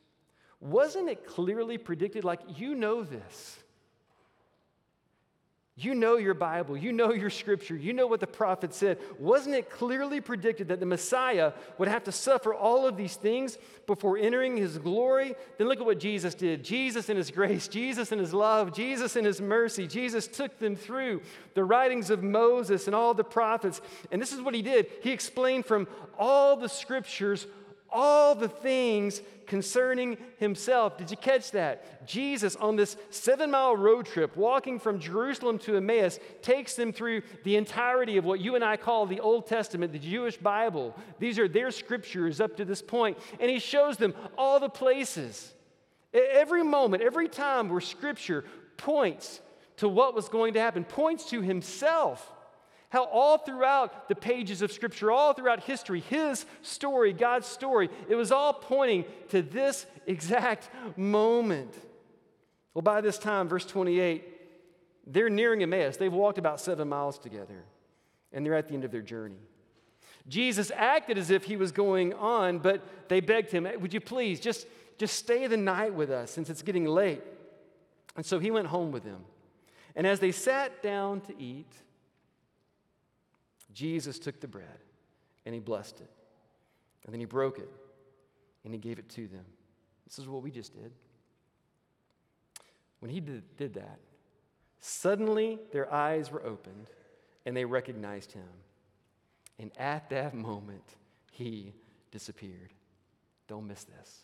Wasn't 0.60 1.10
it 1.10 1.26
clearly 1.26 1.78
predicted? 1.78 2.24
Like, 2.24 2.42
you 2.58 2.76
know 2.76 3.04
this. 3.04 3.58
You 5.82 5.96
know 5.96 6.18
your 6.18 6.34
Bible, 6.34 6.76
you 6.76 6.92
know 6.92 7.14
your 7.14 7.30
scripture, 7.30 7.76
you 7.76 7.94
know 7.94 8.06
what 8.06 8.20
the 8.20 8.28
prophet 8.28 8.74
said. 8.74 8.98
Wasn't 9.18 9.56
it 9.56 9.70
clearly 9.70 10.20
predicted 10.20 10.68
that 10.68 10.82
the 10.82 10.86
Messiah 10.86 11.54
would 11.78 11.88
have 11.88 12.04
to 12.04 12.12
suffer 12.12 12.54
all 12.54 12.86
of 12.86 12.98
these 12.98 13.16
things 13.16 13.58
before 13.88 14.18
entering 14.18 14.58
his 14.58 14.78
glory? 14.78 15.36
Then 15.58 15.70
look 15.70 15.80
at 15.80 15.86
what 15.86 15.98
Jesus 15.98 16.36
did. 16.36 16.66
Jesus 16.66 17.08
in 17.08 17.16
his 17.16 17.32
grace, 17.32 17.70
Jesus 17.70 18.12
in 18.12 18.20
his 18.20 18.34
love, 18.34 18.74
Jesus 18.74 19.16
in 19.16 19.24
his 19.24 19.40
mercy. 19.40 19.88
Jesus 19.88 20.28
took 20.28 20.60
them 20.60 20.76
through 20.76 21.22
the 21.54 21.64
writings 21.64 22.10
of 22.10 22.24
Moses 22.24 22.88
and 22.88 22.96
all 22.96 23.14
the 23.14 23.24
prophets. 23.24 23.80
And 24.12 24.22
this 24.22 24.34
is 24.34 24.42
what 24.42 24.54
he 24.54 24.62
did. 24.62 24.88
He 25.02 25.12
explained 25.12 25.66
from 25.66 25.88
all 26.18 26.58
the 26.58 26.68
scriptures 26.68 27.48
all 27.92 28.36
the 28.36 28.50
things 28.50 29.22
concerning 29.48 30.18
himself. 30.38 30.98
Did 30.98 31.12
you 31.12 31.18
catch 31.18 31.52
that? 31.52 32.08
Jesus, 32.08 32.56
on 32.56 32.76
this 32.76 32.96
seven 33.10 33.52
mile 33.52 33.76
road 33.76 34.06
trip, 34.06 34.38
walking 34.38 34.80
from 34.80 35.00
Jerusalem 35.00 35.58
to 35.60 35.76
Emmaus, 35.76 36.20
takes 36.42 36.76
them 36.76 36.94
through 36.94 37.24
the 37.44 37.56
entirety 37.56 38.18
of 38.18 38.26
what 38.26 38.40
you 38.40 38.56
and 38.56 38.64
I 38.64 38.78
call 38.78 39.06
the 39.06 39.20
Old 39.20 39.48
Testament, 39.48 39.92
the 39.92 40.00
Jewish 40.00 40.38
Bible. 40.38 40.96
These 41.18 41.40
are 41.40 41.48
their 41.48 41.72
scriptures 41.72 42.40
up 42.40 42.58
to 42.58 42.66
this 42.66 42.82
point, 42.82 43.18
and 43.40 43.50
he 43.50 43.60
shows 43.60 43.98
them 43.98 44.14
all 44.38 44.60
the 44.60 44.70
places. 44.70 45.54
Every 46.14 46.64
moment, 46.64 47.04
every 47.04 47.28
time 47.28 47.70
where 47.70 47.82
scripture 47.82 48.46
points 48.78 49.42
to 49.78 49.90
what 49.90 50.14
was 50.14 50.30
going 50.30 50.54
to 50.54 50.60
happen, 50.60 50.84
points 50.84 51.30
to 51.30 51.42
himself. 51.42 52.32
How 52.90 53.04
all 53.04 53.38
throughout 53.38 54.10
the 54.10 54.16
pages 54.16 54.62
of 54.62 54.72
Scripture, 54.72 55.12
all 55.12 55.34
throughout 55.34 55.64
history, 55.64 56.00
His 56.02 56.46
story, 56.64 57.14
God's 57.14 57.48
story, 57.48 57.90
it 58.08 58.16
was 58.16 58.32
all 58.32 58.54
pointing 58.54 59.06
to 59.30 59.42
this 59.42 59.86
exact 60.08 60.70
moment. 60.98 61.74
Well, 62.74 62.82
by 62.82 63.02
this 63.02 63.18
time, 63.18 63.48
verse 63.48 63.66
28, 63.66 64.24
they're 65.06 65.30
nearing 65.30 65.62
Emmaus. 65.62 65.98
They've 65.98 66.12
walked 66.12 66.40
about 66.40 66.60
seven 66.60 66.90
miles 66.90 67.20
together, 67.20 67.64
and 68.34 68.46
they're 68.46 68.56
at 68.56 68.68
the 68.68 68.74
end 68.74 68.86
of 68.86 68.92
their 68.92 69.02
journey. 69.02 69.40
Jesus 70.28 70.72
acted 70.76 71.18
as 71.18 71.30
if 71.30 71.44
he 71.44 71.58
was 71.58 71.72
going 71.72 72.14
on, 72.14 72.60
but 72.60 72.84
they 73.08 73.20
begged 73.20 73.52
him, 73.52 73.68
Would 73.80 73.94
you 73.94 74.00
please 74.00 74.40
just, 74.40 74.68
just 74.98 75.16
stay 75.16 75.48
the 75.48 75.58
night 75.58 75.94
with 75.94 76.12
us 76.12 76.32
since 76.32 76.50
it's 76.50 76.62
getting 76.62 76.86
late? 76.86 77.24
And 78.16 78.26
so 78.26 78.40
he 78.40 78.52
went 78.52 78.68
home 78.68 78.92
with 78.92 79.04
them. 79.04 79.24
And 79.96 80.06
as 80.06 80.20
they 80.20 80.32
sat 80.32 80.84
down 80.84 81.22
to 81.22 81.42
eat, 81.42 81.72
Jesus 83.74 84.20
took 84.20 84.40
the 84.40 84.48
bread 84.48 84.80
and 85.46 85.54
he 85.54 85.60
blessed 85.60 86.02
it. 86.02 86.10
And 87.06 87.14
then 87.14 87.20
he 87.20 87.26
broke 87.26 87.60
it 87.60 87.70
and 88.64 88.74
he 88.74 88.80
gave 88.80 89.00
it 89.00 89.10
to 89.10 89.28
them. 89.28 89.46
This 90.06 90.20
is 90.20 90.28
what 90.28 90.42
we 90.42 90.52
just 90.52 90.74
did. 90.74 90.92
When 93.00 93.12
he 93.12 93.20
did, 93.20 93.44
did 93.58 93.74
that, 93.76 94.00
suddenly 94.80 95.60
their 95.72 95.92
eyes 95.94 96.32
were 96.32 96.46
opened 96.46 96.88
and 97.46 97.56
they 97.56 97.66
recognized 97.66 98.32
him. 98.32 98.50
And 99.58 99.72
at 99.78 100.10
that 100.10 100.34
moment, 100.34 100.96
he 101.32 101.74
disappeared. 102.12 102.74
Don't 103.48 103.68
miss 103.68 103.84
this. 103.84 104.24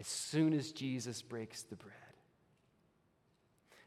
As 0.00 0.06
soon 0.06 0.52
as 0.52 0.72
Jesus 0.72 1.22
breaks 1.22 1.62
the 1.62 1.76
bread, 1.76 1.94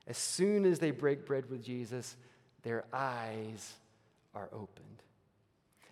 as 0.07 0.17
soon 0.17 0.65
as 0.65 0.79
they 0.79 0.91
break 0.91 1.25
bread 1.25 1.49
with 1.49 1.63
Jesus, 1.63 2.17
their 2.63 2.85
eyes 2.91 3.73
are 4.33 4.49
opened. 4.53 4.87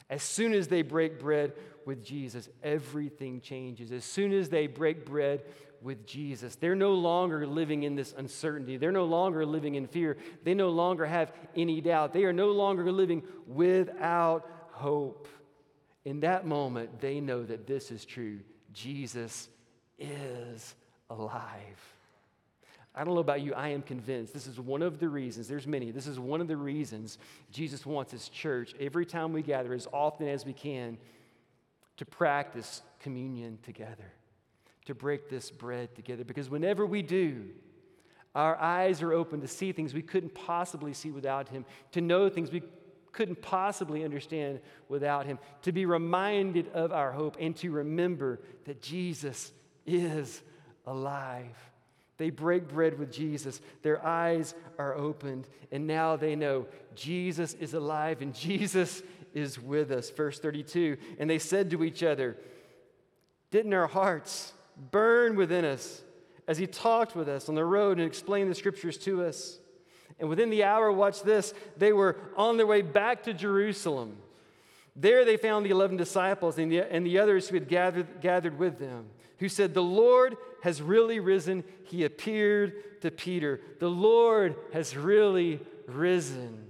As 0.09 0.23
soon 0.23 0.53
as 0.53 0.67
they 0.67 0.81
break 0.81 1.19
bread 1.19 1.53
with 1.85 2.03
Jesus, 2.03 2.49
everything 2.63 3.41
changes. 3.41 3.91
As 3.91 4.03
soon 4.03 4.33
as 4.33 4.49
they 4.49 4.65
break 4.65 5.05
bread 5.05 5.43
with 5.81 6.05
Jesus, 6.05 6.55
they're 6.55 6.75
no 6.75 6.93
longer 6.93 7.45
living 7.45 7.83
in 7.83 7.95
this 7.95 8.13
uncertainty. 8.17 8.77
They're 8.77 8.91
no 8.91 9.05
longer 9.05 9.45
living 9.45 9.75
in 9.75 9.87
fear. 9.87 10.17
They 10.43 10.55
no 10.55 10.69
longer 10.69 11.05
have 11.05 11.31
any 11.55 11.79
doubt. 11.79 12.13
They 12.13 12.23
are 12.23 12.33
no 12.33 12.51
longer 12.51 12.91
living 12.91 13.23
without 13.45 14.49
hope. 14.71 15.27
In 16.05 16.21
that 16.21 16.45
moment, 16.47 16.99
they 17.01 17.19
know 17.19 17.43
that 17.43 17.67
this 17.67 17.91
is 17.91 18.03
true. 18.03 18.39
Jesus 18.73 19.47
is 19.99 20.75
alive. 21.09 21.98
I 22.99 23.05
don't 23.05 23.13
know 23.13 23.21
about 23.21 23.39
you, 23.39 23.53
I 23.53 23.69
am 23.69 23.81
convinced 23.81 24.33
this 24.33 24.45
is 24.45 24.59
one 24.59 24.81
of 24.81 24.99
the 24.99 25.07
reasons, 25.07 25.47
there's 25.47 25.65
many, 25.65 25.89
this 25.89 26.05
is 26.05 26.19
one 26.19 26.41
of 26.41 26.49
the 26.49 26.57
reasons 26.57 27.17
Jesus 27.49 27.85
wants 27.85 28.11
his 28.11 28.27
church, 28.27 28.75
every 28.77 29.05
time 29.05 29.31
we 29.31 29.41
gather, 29.41 29.73
as 29.73 29.87
often 29.93 30.27
as 30.27 30.45
we 30.45 30.51
can, 30.51 30.97
to 31.95 32.05
practice 32.05 32.81
communion 32.99 33.57
together, 33.63 34.11
to 34.83 34.93
break 34.93 35.29
this 35.29 35.49
bread 35.49 35.95
together. 35.95 36.25
Because 36.25 36.49
whenever 36.49 36.85
we 36.85 37.01
do, 37.01 37.45
our 38.35 38.57
eyes 38.57 39.01
are 39.01 39.13
open 39.13 39.39
to 39.39 39.47
see 39.47 39.71
things 39.71 39.93
we 39.93 40.01
couldn't 40.01 40.35
possibly 40.35 40.93
see 40.93 41.09
without 41.09 41.47
him, 41.47 41.63
to 41.93 42.01
know 42.01 42.27
things 42.27 42.51
we 42.51 42.63
couldn't 43.13 43.41
possibly 43.41 44.03
understand 44.03 44.59
without 44.89 45.25
him, 45.25 45.39
to 45.61 45.71
be 45.71 45.85
reminded 45.85 46.67
of 46.73 46.91
our 46.91 47.13
hope, 47.13 47.37
and 47.39 47.55
to 47.55 47.71
remember 47.71 48.41
that 48.65 48.81
Jesus 48.81 49.53
is 49.85 50.41
alive. 50.85 51.55
They 52.19 52.29
break 52.29 52.67
bread 52.67 52.99
with 52.99 53.13
Jesus. 53.13 53.61
Their 53.81 54.05
eyes 54.05 54.53
are 54.77 54.93
opened, 54.93 55.47
and 55.71 55.87
now 55.87 56.17
they 56.17 56.35
know 56.35 56.67
Jesus 56.93 57.53
is 57.53 57.73
alive 57.73 58.21
and 58.21 58.35
Jesus 58.35 59.01
is 59.33 59.57
with 59.57 59.89
us. 59.89 60.09
Verse 60.09 60.37
32 60.37 60.97
And 61.17 61.29
they 61.29 61.39
said 61.39 61.71
to 61.71 61.83
each 61.83 62.03
other, 62.03 62.35
Didn't 63.51 63.73
our 63.73 63.87
hearts 63.87 64.51
burn 64.91 65.37
within 65.37 65.63
us 65.63 66.01
as 66.45 66.57
he 66.57 66.67
talked 66.67 67.15
with 67.15 67.29
us 67.29 67.47
on 67.47 67.55
the 67.55 67.63
road 67.63 67.99
and 67.99 68.05
explained 68.05 68.51
the 68.51 68.55
scriptures 68.55 68.97
to 68.97 69.23
us? 69.23 69.57
And 70.19 70.27
within 70.27 70.49
the 70.49 70.65
hour, 70.65 70.91
watch 70.91 71.23
this, 71.23 71.53
they 71.77 71.93
were 71.93 72.17
on 72.35 72.57
their 72.57 72.67
way 72.67 72.81
back 72.81 73.23
to 73.23 73.33
Jerusalem. 73.33 74.17
There 74.93 75.23
they 75.23 75.37
found 75.37 75.65
the 75.65 75.69
11 75.69 75.95
disciples 75.95 76.57
and 76.57 76.69
the, 76.69 76.79
and 76.79 77.05
the 77.05 77.19
others 77.19 77.47
who 77.47 77.55
had 77.55 77.69
gathered, 77.69 78.19
gathered 78.19 78.59
with 78.59 78.77
them 78.77 79.05
who 79.39 79.49
said, 79.49 79.73
The 79.73 79.83
Lord 79.83 80.37
has 80.61 80.81
really 80.81 81.19
risen. 81.19 81.63
He 81.83 82.03
appeared 82.03 83.01
to 83.01 83.11
Peter. 83.11 83.61
The 83.79 83.89
Lord 83.89 84.55
has 84.73 84.95
really 84.95 85.59
risen. 85.87 86.69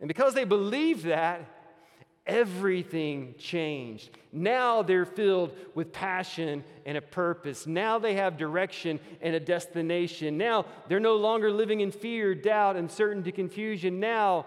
And 0.00 0.08
because 0.08 0.34
they 0.34 0.44
believed 0.44 1.04
that, 1.04 1.44
everything 2.26 3.34
changed. 3.38 4.10
Now 4.32 4.82
they're 4.82 5.04
filled 5.04 5.52
with 5.74 5.92
passion 5.92 6.64
and 6.86 6.96
a 6.96 7.02
purpose. 7.02 7.66
Now 7.66 7.98
they 7.98 8.14
have 8.14 8.36
direction 8.36 9.00
and 9.20 9.34
a 9.34 9.40
destination. 9.40 10.38
Now 10.38 10.66
they're 10.88 11.00
no 11.00 11.16
longer 11.16 11.50
living 11.50 11.80
in 11.80 11.90
fear, 11.90 12.34
doubt, 12.34 12.76
uncertainty, 12.76 13.32
confusion. 13.32 14.00
Now, 14.00 14.46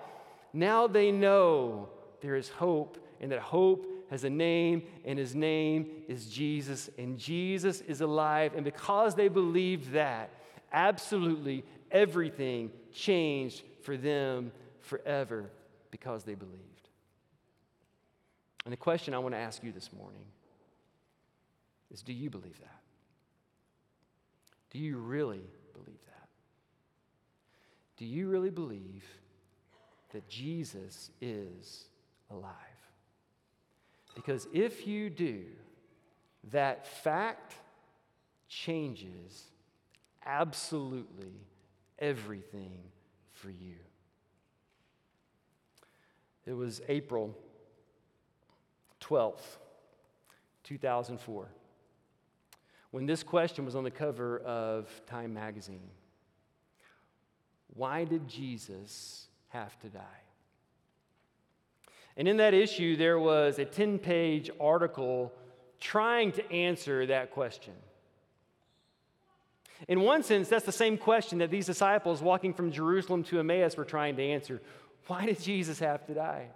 now 0.54 0.88
they 0.88 1.12
know 1.12 1.90
there 2.22 2.36
is 2.36 2.50
hope 2.50 2.98
and 3.20 3.32
that 3.32 3.40
hope 3.40 3.86
has 4.14 4.24
a 4.24 4.30
name, 4.30 4.84
and 5.06 5.18
his 5.18 5.34
name 5.34 5.88
is 6.08 6.28
Jesus, 6.28 6.88
and 7.00 7.18
Jesus 7.18 7.82
is 7.82 8.02
alive. 8.02 8.54
And 8.56 8.64
because 8.64 9.16
they 9.16 9.28
believed 9.28 9.94
that, 9.94 10.30
absolutely 10.72 11.64
everything 11.92 12.70
changed 12.94 13.64
for 13.82 13.98
them 13.98 14.52
forever 14.82 15.50
because 15.90 16.24
they 16.24 16.36
believed. 16.36 16.90
And 18.66 18.72
the 18.72 18.78
question 18.78 19.16
I 19.16 19.18
want 19.18 19.34
to 19.34 19.40
ask 19.40 19.64
you 19.64 19.72
this 19.72 19.92
morning 19.92 20.26
is 21.92 22.04
do 22.04 22.14
you 22.14 22.30
believe 22.30 22.60
that? 22.60 22.82
Do 24.70 24.78
you 24.78 24.98
really 24.98 25.42
believe 25.74 26.06
that? 26.06 26.28
Do 27.98 28.06
you 28.06 28.28
really 28.30 28.52
believe 28.52 29.06
that 30.12 30.28
Jesus 30.30 31.10
is 31.20 31.86
alive? 32.30 32.73
Because 34.16 34.48
if 34.54 34.86
you 34.86 35.10
do, 35.10 35.44
that 36.52 36.86
fact 36.86 37.56
changes 38.48 39.44
absolutely 40.26 41.34
everything 42.00 42.80
for 43.32 43.50
you. 43.50 43.76
It 46.46 46.54
was 46.54 46.82
April 46.88 47.36
12th, 49.02 49.58
2004, 50.64 51.48
when 52.92 53.06
this 53.06 53.24
question 53.24 53.66
was 53.66 53.76
on 53.76 53.84
the 53.84 53.92
cover 53.92 54.40
of 54.40 54.90
Time 55.08 55.34
magazine 55.34 55.90
Why 57.74 58.04
did 58.04 58.28
Jesus 58.28 59.28
have 59.50 59.78
to 59.80 59.90
die? 59.90 60.02
And 62.16 62.28
in 62.28 62.38
that 62.38 62.54
issue, 62.54 62.96
there 62.96 63.20
was 63.20 63.60
a 63.60 63.66
10 63.66 64.00
page 64.00 64.50
article 64.60 65.34
trying 65.80 66.32
to 66.34 66.52
answer 66.52 67.06
that 67.08 67.32
question. 67.32 67.74
In 69.88 70.02
one 70.02 70.24
sense, 70.24 70.48
that's 70.48 70.66
the 70.66 70.72
same 70.72 70.98
question 70.98 71.40
that 71.40 71.52
these 71.52 71.66
disciples 71.66 72.22
walking 72.22 72.54
from 72.54 72.72
Jerusalem 72.72 73.24
to 73.26 73.40
Emmaus 73.40 73.76
were 73.76 73.86
trying 73.86 74.16
to 74.16 74.24
answer 74.24 74.62
Why 75.08 75.26
did 75.26 75.42
Jesus 75.42 75.80
have 75.80 76.06
to 76.08 76.14
die? 76.14 76.48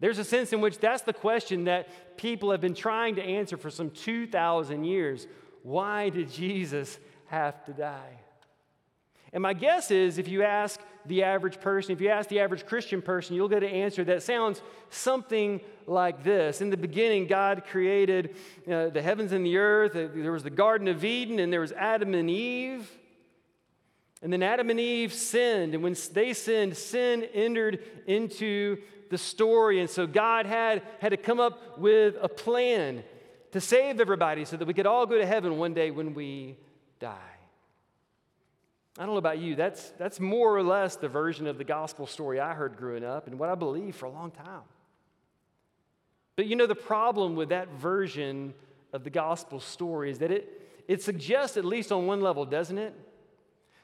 There's 0.00 0.18
a 0.18 0.24
sense 0.24 0.52
in 0.52 0.60
which 0.60 0.78
that's 0.78 1.02
the 1.02 1.12
question 1.12 1.64
that 1.64 2.16
people 2.16 2.52
have 2.52 2.60
been 2.60 2.74
trying 2.74 3.16
to 3.16 3.22
answer 3.22 3.56
for 3.56 3.70
some 3.70 3.90
2,000 3.90 4.84
years. 4.84 5.26
Why 5.62 6.08
did 6.10 6.30
Jesus 6.30 6.98
have 7.26 7.64
to 7.64 7.72
die? 7.72 8.20
And 9.32 9.42
my 9.42 9.54
guess 9.54 9.90
is 9.90 10.18
if 10.18 10.28
you 10.28 10.44
ask 10.44 10.80
the 11.08 11.24
average 11.24 11.60
person, 11.60 11.92
if 11.92 12.00
you 12.00 12.08
ask 12.08 12.28
the 12.28 12.40
average 12.40 12.66
Christian 12.66 13.02
person, 13.02 13.34
you'll 13.34 13.48
get 13.48 13.62
an 13.62 13.70
answer 13.70 14.04
that 14.04 14.22
sounds 14.22 14.62
something 14.90 15.60
like 15.86 16.22
this. 16.22 16.60
In 16.60 16.70
the 16.70 16.76
beginning, 16.76 17.26
God 17.26 17.64
created 17.68 18.36
uh, 18.70 18.88
the 18.88 19.02
heavens 19.02 19.32
and 19.32 19.44
the 19.44 19.56
earth. 19.56 19.96
Uh, 19.96 20.08
there 20.14 20.32
was 20.32 20.42
the 20.42 20.50
Garden 20.50 20.88
of 20.88 21.04
Eden, 21.04 21.38
and 21.38 21.52
there 21.52 21.60
was 21.60 21.72
Adam 21.72 22.14
and 22.14 22.28
Eve. 22.30 22.90
And 24.22 24.32
then 24.32 24.42
Adam 24.42 24.70
and 24.70 24.80
Eve 24.80 25.12
sinned. 25.12 25.74
And 25.74 25.82
when 25.82 25.96
they 26.12 26.32
sinned, 26.32 26.76
sin 26.76 27.24
entered 27.32 27.82
into 28.06 28.78
the 29.10 29.18
story. 29.18 29.80
And 29.80 29.88
so 29.88 30.06
God 30.06 30.46
had, 30.46 30.82
had 31.00 31.10
to 31.10 31.16
come 31.16 31.40
up 31.40 31.78
with 31.78 32.16
a 32.20 32.28
plan 32.28 33.04
to 33.52 33.60
save 33.60 34.00
everybody 34.00 34.44
so 34.44 34.56
that 34.56 34.66
we 34.66 34.74
could 34.74 34.86
all 34.86 35.06
go 35.06 35.16
to 35.16 35.26
heaven 35.26 35.56
one 35.56 35.72
day 35.72 35.90
when 35.90 36.14
we 36.14 36.56
die. 37.00 37.37
I 38.98 39.02
don't 39.02 39.14
know 39.14 39.18
about 39.18 39.38
you, 39.38 39.54
that's, 39.54 39.90
that's 39.90 40.18
more 40.18 40.56
or 40.56 40.62
less 40.62 40.96
the 40.96 41.08
version 41.08 41.46
of 41.46 41.56
the 41.56 41.64
gospel 41.64 42.04
story 42.04 42.40
I 42.40 42.52
heard 42.52 42.76
growing 42.76 43.04
up 43.04 43.28
and 43.28 43.38
what 43.38 43.48
I 43.48 43.54
believed 43.54 43.94
for 43.94 44.06
a 44.06 44.10
long 44.10 44.32
time. 44.32 44.62
But 46.34 46.46
you 46.46 46.56
know, 46.56 46.66
the 46.66 46.74
problem 46.74 47.36
with 47.36 47.50
that 47.50 47.68
version 47.68 48.54
of 48.92 49.04
the 49.04 49.10
gospel 49.10 49.60
story 49.60 50.10
is 50.10 50.18
that 50.18 50.32
it, 50.32 50.82
it 50.88 51.02
suggests, 51.02 51.56
at 51.56 51.64
least 51.64 51.92
on 51.92 52.06
one 52.06 52.20
level, 52.20 52.44
doesn't 52.44 52.78
it? 52.78 52.92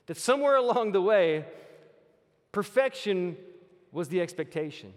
That 0.07 0.17
somewhere 0.17 0.57
along 0.65 0.93
the 0.93 1.03
way, 1.03 1.45
perfection 2.51 3.37
was 3.93 4.09
the 4.09 4.21
expectation. 4.21 4.93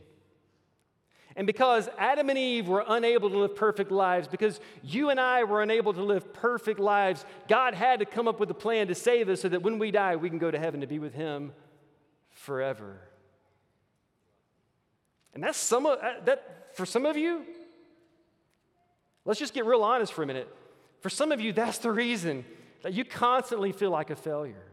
And 1.37 1.45
because 1.45 1.87
Adam 1.99 2.31
and 2.31 2.37
Eve 2.37 2.67
were 2.67 2.83
unable 2.87 3.29
to 3.29 3.37
live 3.37 3.55
perfect 3.55 3.91
lives, 3.91 4.27
because 4.27 4.59
you 4.83 5.11
and 5.11 5.19
I 5.19 5.43
were 5.43 5.61
unable 5.61 5.93
to 5.93 6.01
live 6.01 6.33
perfect 6.33 6.79
lives, 6.79 7.23
God 7.47 7.75
had 7.75 7.99
to 7.99 8.05
come 8.05 8.27
up 8.27 8.39
with 8.39 8.49
a 8.49 8.55
plan 8.55 8.87
to 8.87 8.95
save 8.95 9.29
us 9.29 9.41
so 9.41 9.49
that 9.49 9.61
when 9.61 9.77
we 9.77 9.91
die, 9.91 10.15
we 10.15 10.29
can 10.29 10.39
go 10.39 10.49
to 10.49 10.57
heaven 10.57 10.81
to 10.81 10.87
be 10.87 10.97
with 10.97 11.13
Him 11.13 11.53
forever. 12.31 12.99
And 15.35 15.43
that's 15.43 15.59
some 15.59 15.85
of 15.85 15.99
uh, 15.99 16.13
that 16.25 16.75
for 16.75 16.87
some 16.87 17.05
of 17.05 17.15
you. 17.15 17.43
Let's 19.23 19.39
just 19.39 19.53
get 19.53 19.65
real 19.65 19.83
honest 19.83 20.13
for 20.13 20.23
a 20.23 20.25
minute. 20.25 20.51
For 21.01 21.09
some 21.09 21.31
of 21.31 21.39
you, 21.39 21.53
that's 21.53 21.77
the 21.77 21.91
reason 21.91 22.45
that 22.81 22.93
you 22.93 23.05
constantly 23.05 23.71
feel 23.73 23.91
like 23.91 24.09
a 24.09 24.15
failure. 24.15 24.65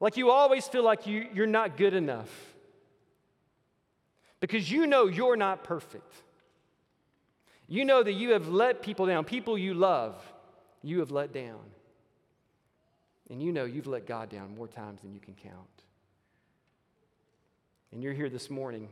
Like 0.00 0.16
you 0.16 0.30
always 0.30 0.66
feel 0.66 0.82
like 0.82 1.06
you, 1.06 1.28
you're 1.32 1.46
not 1.46 1.76
good 1.76 1.94
enough 1.94 2.55
because 4.40 4.70
you 4.70 4.86
know 4.86 5.06
you're 5.06 5.36
not 5.36 5.64
perfect. 5.64 6.14
You 7.68 7.84
know 7.84 8.02
that 8.02 8.12
you 8.12 8.30
have 8.30 8.48
let 8.48 8.82
people 8.82 9.06
down, 9.06 9.24
people 9.24 9.58
you 9.58 9.74
love, 9.74 10.14
you 10.82 11.00
have 11.00 11.10
let 11.10 11.32
down. 11.32 11.60
And 13.28 13.42
you 13.42 13.52
know 13.52 13.64
you've 13.64 13.88
let 13.88 14.06
God 14.06 14.28
down 14.28 14.54
more 14.54 14.68
times 14.68 15.00
than 15.00 15.12
you 15.12 15.18
can 15.18 15.34
count. 15.34 15.54
And 17.90 18.02
you're 18.02 18.12
here 18.12 18.28
this 18.28 18.50
morning, 18.50 18.88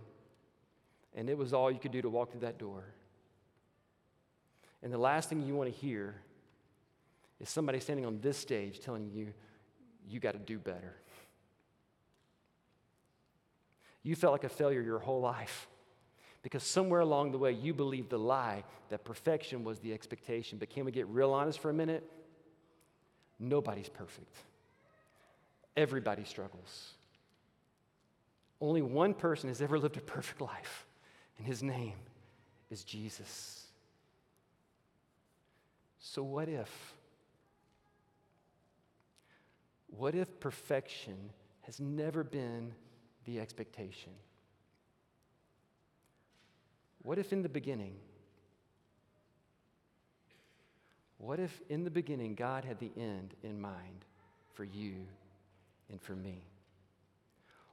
and 1.15 1.29
it 1.29 1.39
was 1.39 1.53
all 1.53 1.71
you 1.71 1.79
could 1.79 1.93
do 1.93 2.03
to 2.03 2.09
walk 2.09 2.31
through 2.31 2.41
that 2.41 2.59
door. 2.59 2.85
And 4.83 4.93
the 4.93 4.99
last 4.99 5.29
thing 5.29 5.43
you 5.43 5.55
want 5.55 5.73
to 5.73 5.79
hear 5.79 6.17
is 7.41 7.49
somebody 7.49 7.81
standing 7.81 8.07
on 8.07 8.21
this 8.21 8.37
stage 8.37 8.81
telling 8.81 9.11
you, 9.11 9.33
you 10.09 10.21
got 10.21 10.33
to 10.33 10.39
do 10.39 10.59
better. 10.59 10.95
You 14.05 14.15
felt 14.15 14.33
like 14.33 14.45
a 14.45 14.49
failure 14.49 14.83
your 14.83 15.01
whole 15.01 15.21
life 15.21 15.67
because 16.43 16.63
somewhere 16.63 17.01
along 17.01 17.33
the 17.33 17.39
way 17.39 17.53
you 17.53 17.73
believed 17.73 18.11
the 18.11 18.19
lie 18.19 18.63
that 18.91 19.03
perfection 19.03 19.65
was 19.65 19.79
the 19.81 19.93
expectation. 19.95 20.59
But 20.59 20.69
can 20.69 20.85
we 20.85 20.93
get 20.93 21.09
real 21.09 21.33
honest 21.33 21.59
for 21.59 21.71
a 21.71 21.75
minute? 21.75 22.09
Nobody's 23.41 23.89
perfect, 23.89 24.37
everybody 25.77 26.23
struggles. 26.25 26.93
Only 28.61 28.83
one 28.83 29.15
person 29.15 29.49
has 29.49 29.61
ever 29.61 29.79
lived 29.79 29.97
a 29.97 30.01
perfect 30.01 30.41
life, 30.41 30.87
and 31.39 31.47
his 31.47 31.63
name 31.63 31.97
is 32.71 32.85
Jesus. 32.85 33.67
So, 35.99 36.23
what 36.23 36.49
if? 36.49 36.95
What 39.89 40.15
if 40.15 40.41
perfection 40.41 41.31
has 41.63 41.81
never 41.81 42.23
been 42.23 42.73
the 43.25 43.41
expectation? 43.41 44.13
What 47.03 47.19
if 47.19 47.33
in 47.33 47.43
the 47.43 47.49
beginning, 47.49 47.95
what 51.19 51.39
if 51.39 51.61
in 51.69 51.85
the 51.85 51.91
beginning 51.91 52.35
God 52.35 52.65
had 52.65 52.79
the 52.79 52.91
end 52.97 53.35
in 53.43 53.61
mind 53.61 54.05
for 54.55 54.65
you 54.65 54.95
and 55.91 56.01
for 56.01 56.15
me? 56.15 56.45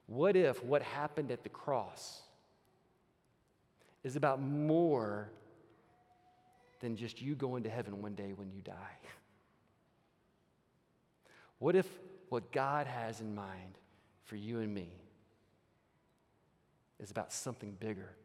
What 0.08 0.36
if 0.36 0.64
what 0.64 0.82
happened 0.82 1.32
at 1.32 1.44
the 1.44 1.50
cross 1.50 2.22
is 4.04 4.18
about 4.18 4.42
more 4.42 5.30
than 6.82 6.98
just 6.98 7.22
you 7.22 7.36
going 7.36 7.64
to 7.64 7.70
heaven 7.70 8.02
one 8.02 8.16
day 8.16 8.34
when 8.36 8.52
you 8.52 8.62
die? 8.62 8.74
What 11.60 11.76
if 11.76 11.88
what 12.30 12.52
God 12.52 12.88
has 12.88 13.22
in 13.22 13.36
mind 13.36 13.78
for 14.24 14.36
you 14.36 14.62
and 14.62 14.74
me 14.74 14.90
is 17.02 17.12
about 17.12 17.34
something 17.34 17.76
bigger, 17.80 18.16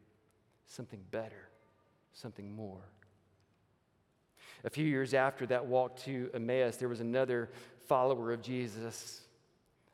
something 0.67 1.01
better, 1.11 1.49
something 2.13 2.55
more? 2.55 2.83
A 4.63 4.69
few 4.69 4.85
years 4.85 5.13
after 5.13 5.45
that 5.47 5.65
walk 5.65 5.97
to 6.03 6.29
Emmaus, 6.33 6.77
there 6.77 6.89
was 6.89 6.99
another 6.99 7.49
follower 7.87 8.31
of 8.31 8.41
Jesus, 8.41 9.21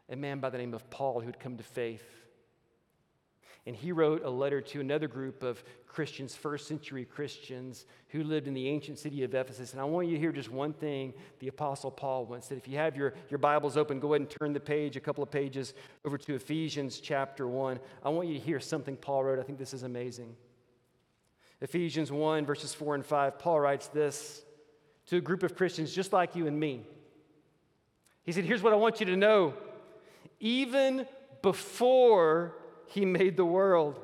a 0.10 0.16
man 0.16 0.40
by 0.40 0.50
the 0.50 0.58
name 0.58 0.74
of 0.74 0.90
Paul 0.90 1.20
who 1.20 1.26
had 1.26 1.40
come 1.40 1.58
to 1.58 1.64
faith. 1.64 2.23
And 3.66 3.76
he 3.76 3.94
wrote 3.94 4.26
a 4.26 4.30
letter 4.30 4.60
to 4.60 4.82
another 4.82 5.08
group 5.08 5.42
of 5.42 5.64
Christians, 5.88 6.36
first 6.36 6.68
century 6.68 7.06
Christians, 7.06 7.86
who 8.10 8.24
lived 8.24 8.48
in 8.48 8.54
the 8.54 8.68
ancient 8.68 9.00
city 9.00 9.24
of 9.24 9.34
Ephesus. 9.34 9.72
And 9.72 9.80
I 9.80 9.86
want 9.86 10.08
you 10.08 10.16
to 10.16 10.20
hear 10.20 10.34
just 10.34 10.52
one 10.52 10.74
thing 10.74 11.14
the 11.40 11.48
Apostle 11.48 11.90
Paul 11.90 12.26
once 12.26 12.48
said. 12.48 12.58
If 12.58 12.68
you 12.68 12.78
have 12.78 12.98
your, 12.98 13.14
your 13.30 13.38
Bibles 13.38 13.78
open, 13.78 14.02
go 14.02 14.14
ahead 14.14 14.22
and 14.22 14.30
turn 14.30 14.52
the 14.52 14.60
page, 14.60 14.98
a 14.98 15.00
couple 15.00 15.24
of 15.24 15.32
pages 15.32 15.74
over 16.04 16.18
to 16.18 16.36
Ephesians 16.36 17.00
chapter 17.00 17.48
1. 17.48 17.80
I 18.04 18.10
want 18.10 18.28
you 18.28 18.34
to 18.34 18.40
hear 18.40 18.60
something 18.60 18.98
Paul 18.98 19.24
wrote. 19.24 19.40
I 19.40 19.44
think 19.44 19.60
this 19.60 19.74
is 19.74 19.84
amazing. 19.84 20.36
Ephesians 21.62 22.12
1, 22.12 22.46
verses 22.46 22.74
4 22.74 22.96
and 22.96 23.06
5, 23.06 23.40
Paul 23.40 23.62
writes 23.62 23.88
this 23.88 24.44
to 25.06 25.18
a 25.18 25.22
group 25.22 25.44
of 25.44 25.56
Christians 25.56 25.94
just 25.94 26.12
like 26.12 26.36
you 26.36 26.48
and 26.48 26.60
me. 26.60 26.86
He 28.24 28.34
said, 28.34 28.44
Here's 28.44 28.62
what 28.62 28.74
I 28.74 28.78
want 28.78 29.00
you 29.00 29.06
to 29.06 29.16
know. 29.16 29.54
Even 30.42 31.06
before 31.42 32.56
he 32.88 33.06
made 33.06 33.38
the 33.38 33.46
world. 33.46 34.00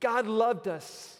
God 0.00 0.26
loved 0.26 0.68
us, 0.68 1.16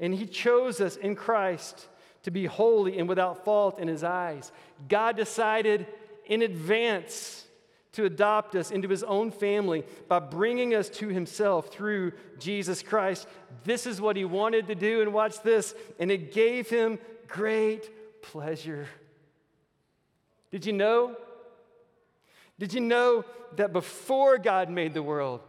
and 0.00 0.14
He 0.14 0.26
chose 0.26 0.80
us 0.80 0.96
in 0.96 1.14
Christ 1.14 1.88
to 2.24 2.30
be 2.30 2.46
holy 2.46 2.98
and 2.98 3.08
without 3.08 3.44
fault 3.44 3.78
in 3.78 3.88
His 3.88 4.02
eyes. 4.02 4.50
God 4.88 5.16
decided 5.16 5.86
in 6.26 6.42
advance 6.42 7.46
to 7.92 8.04
adopt 8.04 8.56
us 8.56 8.70
into 8.70 8.88
His 8.88 9.04
own 9.04 9.30
family 9.30 9.84
by 10.08 10.18
bringing 10.18 10.74
us 10.74 10.88
to 10.88 11.08
Himself 11.08 11.68
through 11.68 12.12
Jesus 12.38 12.82
Christ. 12.82 13.28
This 13.62 13.86
is 13.86 14.00
what 14.00 14.16
He 14.16 14.24
wanted 14.24 14.66
to 14.66 14.74
do, 14.74 15.02
and 15.02 15.12
watch 15.12 15.40
this, 15.42 15.74
and 16.00 16.10
it 16.10 16.32
gave 16.32 16.68
Him 16.68 16.98
great 17.28 18.22
pleasure. 18.22 18.88
Did 20.50 20.66
you 20.66 20.72
know? 20.72 21.16
Did 22.58 22.72
you 22.72 22.80
know 22.80 23.24
that 23.56 23.72
before 23.72 24.38
God 24.38 24.70
made 24.70 24.94
the 24.94 25.02
world, 25.02 25.40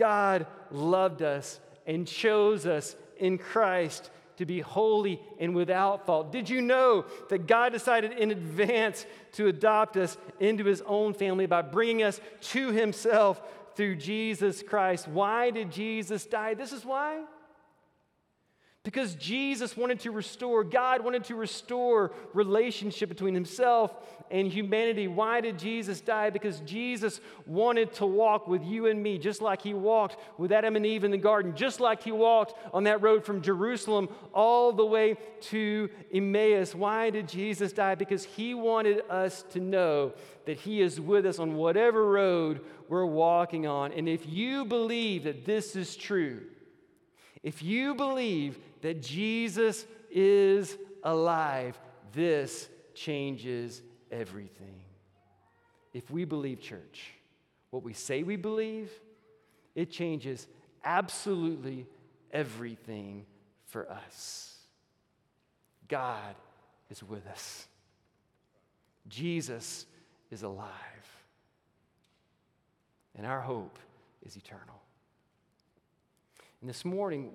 God 0.00 0.46
loved 0.70 1.20
us 1.20 1.60
and 1.86 2.06
chose 2.06 2.64
us 2.64 2.96
in 3.18 3.36
Christ 3.36 4.10
to 4.38 4.46
be 4.46 4.60
holy 4.60 5.20
and 5.38 5.54
without 5.54 6.06
fault. 6.06 6.32
Did 6.32 6.48
you 6.48 6.62
know 6.62 7.04
that 7.28 7.46
God 7.46 7.74
decided 7.74 8.12
in 8.12 8.30
advance 8.30 9.04
to 9.32 9.48
adopt 9.48 9.98
us 9.98 10.16
into 10.40 10.64
his 10.64 10.82
own 10.86 11.12
family 11.12 11.44
by 11.44 11.60
bringing 11.60 12.02
us 12.02 12.18
to 12.40 12.70
himself 12.72 13.42
through 13.76 13.96
Jesus 13.96 14.62
Christ? 14.62 15.06
Why 15.06 15.50
did 15.50 15.70
Jesus 15.70 16.24
die? 16.24 16.54
This 16.54 16.72
is 16.72 16.82
why. 16.82 17.22
Because 18.82 19.14
Jesus 19.14 19.76
wanted 19.76 20.00
to 20.00 20.10
restore, 20.10 20.64
God 20.64 21.04
wanted 21.04 21.24
to 21.24 21.34
restore 21.34 22.12
relationship 22.32 23.10
between 23.10 23.34
himself 23.34 23.94
and 24.30 24.48
humanity. 24.48 25.06
Why 25.06 25.42
did 25.42 25.58
Jesus 25.58 26.00
die? 26.00 26.30
Because 26.30 26.60
Jesus 26.60 27.20
wanted 27.46 27.92
to 27.94 28.06
walk 28.06 28.48
with 28.48 28.64
you 28.64 28.86
and 28.86 29.02
me, 29.02 29.18
just 29.18 29.42
like 29.42 29.60
he 29.60 29.74
walked 29.74 30.16
with 30.38 30.50
Adam 30.50 30.76
and 30.76 30.86
Eve 30.86 31.04
in 31.04 31.10
the 31.10 31.18
garden, 31.18 31.54
just 31.54 31.78
like 31.78 32.02
he 32.02 32.10
walked 32.10 32.54
on 32.72 32.84
that 32.84 33.02
road 33.02 33.22
from 33.22 33.42
Jerusalem 33.42 34.08
all 34.32 34.72
the 34.72 34.86
way 34.86 35.18
to 35.42 35.90
Emmaus. 36.10 36.74
Why 36.74 37.10
did 37.10 37.28
Jesus 37.28 37.72
die? 37.72 37.96
Because 37.96 38.24
he 38.24 38.54
wanted 38.54 39.02
us 39.10 39.42
to 39.50 39.60
know 39.60 40.14
that 40.46 40.58
he 40.58 40.80
is 40.80 40.98
with 40.98 41.26
us 41.26 41.38
on 41.38 41.54
whatever 41.54 42.10
road 42.10 42.62
we're 42.88 43.04
walking 43.04 43.66
on. 43.66 43.92
And 43.92 44.08
if 44.08 44.26
you 44.26 44.64
believe 44.64 45.24
that 45.24 45.44
this 45.44 45.76
is 45.76 45.96
true, 45.96 46.40
if 47.42 47.62
you 47.62 47.94
believe 47.94 48.58
that 48.82 49.02
Jesus 49.02 49.86
is 50.10 50.76
alive, 51.02 51.78
this 52.12 52.68
changes 52.94 53.82
everything. 54.10 54.82
If 55.92 56.10
we 56.10 56.24
believe, 56.24 56.60
church, 56.60 57.12
what 57.70 57.82
we 57.82 57.92
say 57.92 58.22
we 58.22 58.36
believe, 58.36 58.90
it 59.74 59.90
changes 59.90 60.46
absolutely 60.84 61.86
everything 62.32 63.26
for 63.66 63.90
us. 63.90 64.58
God 65.88 66.34
is 66.90 67.02
with 67.02 67.26
us, 67.26 67.66
Jesus 69.08 69.86
is 70.30 70.42
alive, 70.42 70.68
and 73.16 73.26
our 73.26 73.40
hope 73.40 73.78
is 74.24 74.36
eternal. 74.36 74.80
And 76.60 76.68
this 76.68 76.84
morning, 76.84 77.30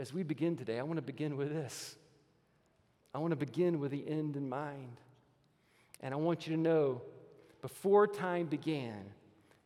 as 0.00 0.14
we 0.14 0.22
begin 0.22 0.56
today, 0.56 0.78
I 0.78 0.82
want 0.82 0.96
to 0.96 1.02
begin 1.02 1.36
with 1.36 1.52
this. 1.52 1.94
I 3.14 3.18
want 3.18 3.32
to 3.32 3.36
begin 3.36 3.78
with 3.78 3.90
the 3.90 4.08
end 4.08 4.34
in 4.34 4.48
mind. 4.48 4.96
And 6.00 6.14
I 6.14 6.16
want 6.16 6.46
you 6.46 6.56
to 6.56 6.60
know 6.60 7.02
before 7.60 8.06
time 8.06 8.46
began, 8.46 9.04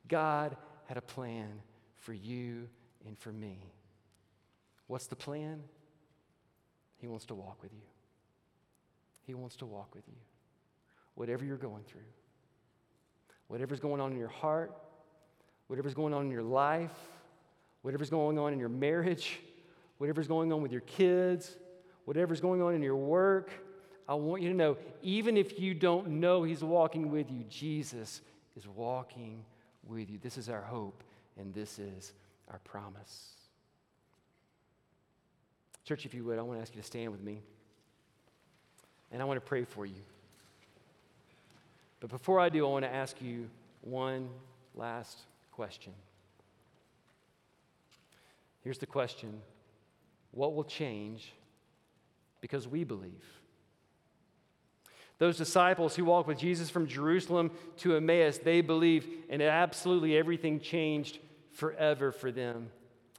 God 0.09 0.57
had 0.87 0.97
a 0.97 1.03
plan 1.03 1.63
for 1.95 2.13
you 2.13 2.69
and 3.07 3.17
for 3.17 3.31
me. 3.31 3.59
What's 4.89 5.07
the 5.07 5.15
plan? 5.15 5.63
He 6.97 7.07
wants 7.07 7.27
to 7.27 7.35
walk 7.37 7.63
with 7.63 7.73
you. 7.73 7.87
He 9.29 9.35
wants 9.35 9.55
to 9.57 9.67
walk 9.67 9.95
with 9.95 10.05
you. 10.09 10.17
Whatever 11.15 11.45
you're 11.45 11.57
going 11.57 11.85
through, 11.85 12.01
whatever's 13.47 13.79
going 13.79 14.01
on 14.01 14.11
in 14.11 14.19
your 14.19 14.29
heart, 14.29 14.77
whatever's 15.69 15.95
going 15.95 16.13
on 16.13 16.25
in 16.25 16.33
your 16.33 16.43
life, 16.43 16.91
whatever's 17.83 18.11
going 18.11 18.37
on 18.37 18.53
in 18.53 18.59
your 18.59 18.69
marriage, 18.69 19.39
whatever's 19.99 20.29
going 20.29 20.53
on 20.53 20.63
with 20.63 20.73
your 20.73 20.83
kids, 20.83 21.57
whatever's 22.05 22.41
going 22.41 22.63
on 22.63 22.75
in 22.75 22.83
your 22.83 22.97
work, 22.97 23.51
I 24.09 24.15
want 24.15 24.43
you 24.43 24.51
to 24.51 24.55
know, 24.55 24.77
even 25.03 25.37
if 25.37 25.59
you 25.59 25.75
don't 25.75 26.09
know 26.09 26.43
He's 26.43 26.63
walking 26.63 27.11
with 27.11 27.31
you, 27.31 27.45
Jesus 27.49 28.21
is 28.57 28.69
walking 28.69 29.45
with 29.87 30.11
you. 30.11 30.19
This 30.21 30.37
is 30.37 30.49
our 30.49 30.61
hope, 30.61 31.03
and 31.39 31.55
this 31.55 31.79
is 31.79 32.13
our 32.51 32.59
promise. 32.61 33.31
Church, 35.85 36.07
if 36.07 36.15
you 36.15 36.25
would, 36.25 36.39
I 36.39 36.43
want 36.43 36.59
to 36.59 36.63
ask 36.63 36.75
you 36.75 36.81
to 36.81 36.87
stand 36.87 37.13
with 37.13 37.23
me, 37.23 37.41
and 39.11 39.23
I 39.23 39.25
want 39.25 39.39
to 39.39 39.47
pray 39.47 39.65
for 39.65 39.87
you. 39.87 40.03
But 42.01 42.11
before 42.11 42.41
I 42.41 42.51
do, 42.51 42.67
I 42.67 42.71
want 42.71 42.85
to 42.85 42.93
ask 42.93 43.21
you 43.23 43.49
one 43.81 44.29
last 44.75 45.19
question. 45.53 45.93
Here's 48.63 48.79
the 48.79 48.87
question 48.87 49.41
What 50.35 50.55
will 50.55 50.65
change 50.65 51.33
because 52.41 52.69
we 52.69 52.85
believe? 52.85 53.25
Those 55.19 55.37
disciples 55.37 55.95
who 55.95 56.05
walked 56.05 56.27
with 56.27 56.39
Jesus 56.39 56.71
from 56.71 56.89
Jerusalem 56.89 57.53
to 57.79 57.97
Emmaus, 57.97 58.39
they 58.39 58.61
believed, 58.61 59.09
and 59.31 59.41
absolutely 59.41 60.17
everything 60.17 60.59
changed 60.59 61.19
forever 61.53 62.11
for 62.11 62.33
them. 62.33 62.69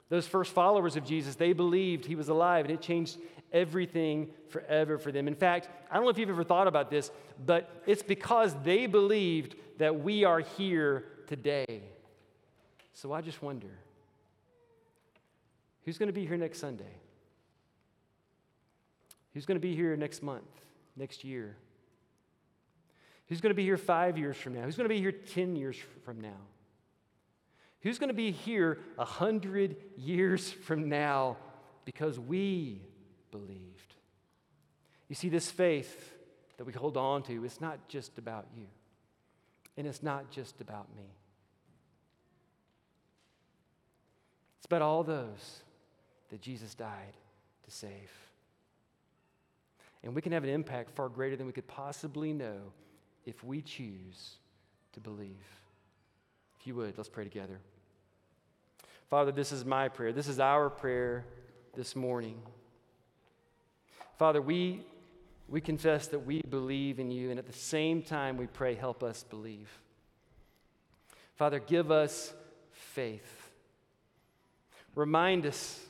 Those 0.09 0.27
first 0.27 0.51
followers 0.51 0.97
of 0.97 1.05
Jesus, 1.05 1.35
they 1.35 1.53
believed 1.53 2.05
he 2.05 2.15
was 2.15 2.27
alive, 2.27 2.65
and 2.65 2.73
it 2.73 2.81
changed 2.81 3.17
everything 3.53 4.29
forever 4.49 4.97
for 4.97 5.11
them. 5.11 5.27
In 5.27 5.35
fact, 5.35 5.69
I 5.89 5.95
don't 5.95 6.03
know 6.03 6.09
if 6.09 6.17
you've 6.17 6.29
ever 6.29 6.43
thought 6.43 6.67
about 6.67 6.91
this, 6.91 7.09
but 7.45 7.69
it's 7.87 8.03
because 8.03 8.53
they 8.63 8.87
believed 8.87 9.55
that 9.77 10.01
we 10.01 10.25
are 10.25 10.41
here 10.41 11.05
today. 11.27 11.81
So 12.93 13.13
I 13.13 13.21
just 13.21 13.41
wonder 13.41 13.71
who's 15.85 15.97
going 15.97 16.07
to 16.07 16.13
be 16.13 16.25
here 16.25 16.37
next 16.37 16.59
Sunday? 16.59 16.83
Who's 19.35 19.45
going 19.45 19.57
to 19.57 19.61
be 19.61 19.75
here 19.75 19.95
next 19.97 20.23
month, 20.23 20.47
next 20.95 21.25
year? 21.25 21.57
Who's 23.27 23.41
going 23.41 23.51
to 23.51 23.55
be 23.55 23.65
here 23.65 23.77
five 23.77 24.17
years 24.17 24.37
from 24.37 24.53
now? 24.53 24.61
Who's 24.61 24.77
going 24.77 24.87
to 24.87 24.95
be 24.95 25.01
here 25.01 25.11
10 25.11 25.57
years 25.57 25.75
from 26.05 26.21
now? 26.21 26.39
Who's 27.81 27.99
going 27.99 28.07
to 28.07 28.15
be 28.15 28.31
here 28.31 28.79
a 28.97 29.03
hundred 29.03 29.75
years 29.97 30.49
from 30.49 30.87
now 30.87 31.35
because 31.83 32.17
we 32.17 32.81
believed? 33.29 33.93
You 35.09 35.15
see, 35.15 35.27
this 35.27 35.51
faith 35.51 36.13
that 36.55 36.63
we 36.63 36.71
hold 36.71 36.95
on 36.95 37.21
to, 37.23 37.43
it's 37.43 37.59
not 37.59 37.89
just 37.89 38.17
about 38.17 38.47
you, 38.55 38.67
and 39.75 39.85
it's 39.85 40.01
not 40.01 40.31
just 40.31 40.61
about 40.61 40.87
me. 40.95 41.11
It's 44.59 44.65
about 44.65 44.81
all 44.81 45.03
those 45.03 45.61
that 46.29 46.41
Jesus 46.41 46.73
died 46.73 47.17
to 47.65 47.71
save. 47.71 48.09
And 50.05 50.13
we 50.13 50.21
can 50.21 50.31
have 50.31 50.43
an 50.43 50.49
impact 50.49 50.91
far 50.91 51.09
greater 51.09 51.35
than 51.35 51.47
we 51.47 51.51
could 51.51 51.67
possibly 51.67 52.31
know 52.31 52.57
if 53.25 53.43
we 53.43 53.61
choose 53.61 54.35
to 54.93 54.99
believe. 54.99 55.43
If 56.59 56.67
you 56.67 56.75
would, 56.75 56.95
let's 56.95 57.09
pray 57.09 57.23
together. 57.23 57.59
Father, 59.09 59.31
this 59.31 59.51
is 59.51 59.65
my 59.65 59.89
prayer. 59.89 60.13
This 60.13 60.27
is 60.27 60.39
our 60.39 60.69
prayer 60.69 61.25
this 61.73 61.95
morning. 61.95 62.39
Father, 64.19 64.41
we, 64.41 64.83
we 65.49 65.59
confess 65.59 66.07
that 66.07 66.19
we 66.19 66.41
believe 66.41 66.99
in 66.99 67.09
you, 67.09 67.31
and 67.31 67.39
at 67.39 67.47
the 67.47 67.53
same 67.53 68.03
time, 68.03 68.37
we 68.37 68.45
pray, 68.45 68.75
help 68.75 69.03
us 69.03 69.23
believe. 69.23 69.69
Father, 71.35 71.59
give 71.59 71.91
us 71.91 72.31
faith. 72.71 73.49
Remind 74.93 75.47
us 75.47 75.83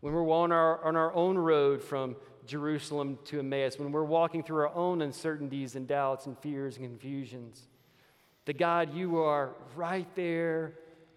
when 0.00 0.14
we're 0.14 0.30
on 0.30 0.52
our, 0.52 0.82
on 0.84 0.96
our 0.96 1.12
own 1.14 1.36
road 1.36 1.82
from 1.82 2.16
Jerusalem 2.46 3.18
to 3.24 3.38
Emmaus, 3.40 3.78
when 3.78 3.92
we're 3.92 4.04
walking 4.04 4.42
through 4.42 4.58
our 4.58 4.74
own 4.74 5.02
uncertainties 5.02 5.76
and 5.76 5.86
doubts 5.86 6.26
and 6.26 6.38
fears 6.38 6.76
and 6.76 6.86
confusions, 6.86 7.68
that 8.44 8.58
God, 8.58 8.94
you 8.94 9.18
are 9.18 9.54
right 9.74 10.08
there 10.14 10.74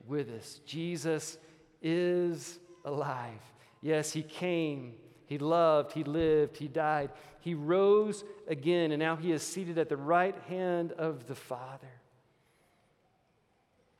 with 0.07 0.29
us. 0.29 0.59
Jesus 0.65 1.37
is 1.81 2.59
alive. 2.83 3.39
Yes, 3.81 4.11
he 4.11 4.23
came, 4.23 4.95
he 5.27 5.37
loved, 5.37 5.93
he 5.93 6.03
lived, 6.03 6.57
he 6.57 6.67
died. 6.67 7.11
He 7.39 7.53
rose 7.53 8.23
again, 8.47 8.91
and 8.91 8.99
now 8.99 9.15
he 9.15 9.31
is 9.31 9.43
seated 9.43 9.77
at 9.77 9.89
the 9.89 9.97
right 9.97 10.35
hand 10.47 10.91
of 10.93 11.27
the 11.27 11.35
Father. 11.35 11.87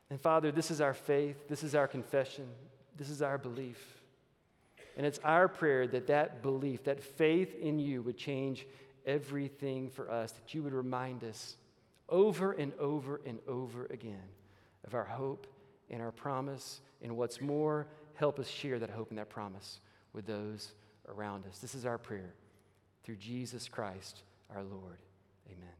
And 0.10 0.20
Father, 0.20 0.52
this 0.52 0.72
is 0.72 0.82
our 0.82 0.94
faith, 0.96 1.48
this 1.48 1.64
is 1.64 1.76
our 1.76 1.88
confession, 1.88 2.48
this 2.98 3.10
is 3.10 3.22
our 3.22 3.38
belief. 3.38 3.99
And 5.00 5.08
it's 5.08 5.20
our 5.24 5.48
prayer 5.48 5.88
that 5.88 6.08
that 6.08 6.42
belief, 6.42 6.84
that 6.84 7.02
faith 7.02 7.56
in 7.56 7.80
you 7.80 8.02
would 8.02 8.18
change 8.18 8.68
everything 9.06 9.90
for 9.90 10.12
us, 10.12 10.34
that 10.34 10.54
you 10.54 10.62
would 10.62 10.74
remind 10.74 11.24
us 11.24 11.56
over 12.10 12.52
and 12.52 12.74
over 12.78 13.22
and 13.26 13.40
over 13.48 13.86
again 13.92 14.28
of 14.86 14.96
our 14.96 15.06
hope 15.06 15.48
and 15.90 16.02
our 16.02 16.12
promise. 16.12 16.82
And 17.02 17.16
what's 17.16 17.40
more, 17.40 17.88
help 18.16 18.40
us 18.40 18.50
share 18.50 18.78
that 18.80 18.90
hope 18.90 19.08
and 19.10 19.20
that 19.20 19.30
promise 19.30 19.80
with 20.12 20.26
those 20.26 20.74
around 21.08 21.46
us. 21.48 21.60
This 21.60 21.76
is 21.76 21.86
our 21.86 21.98
prayer 21.98 22.34
through 23.06 23.16
Jesus 23.16 23.70
Christ 23.70 24.24
our 24.54 24.64
Lord. 24.64 24.98
Amen. 25.48 25.79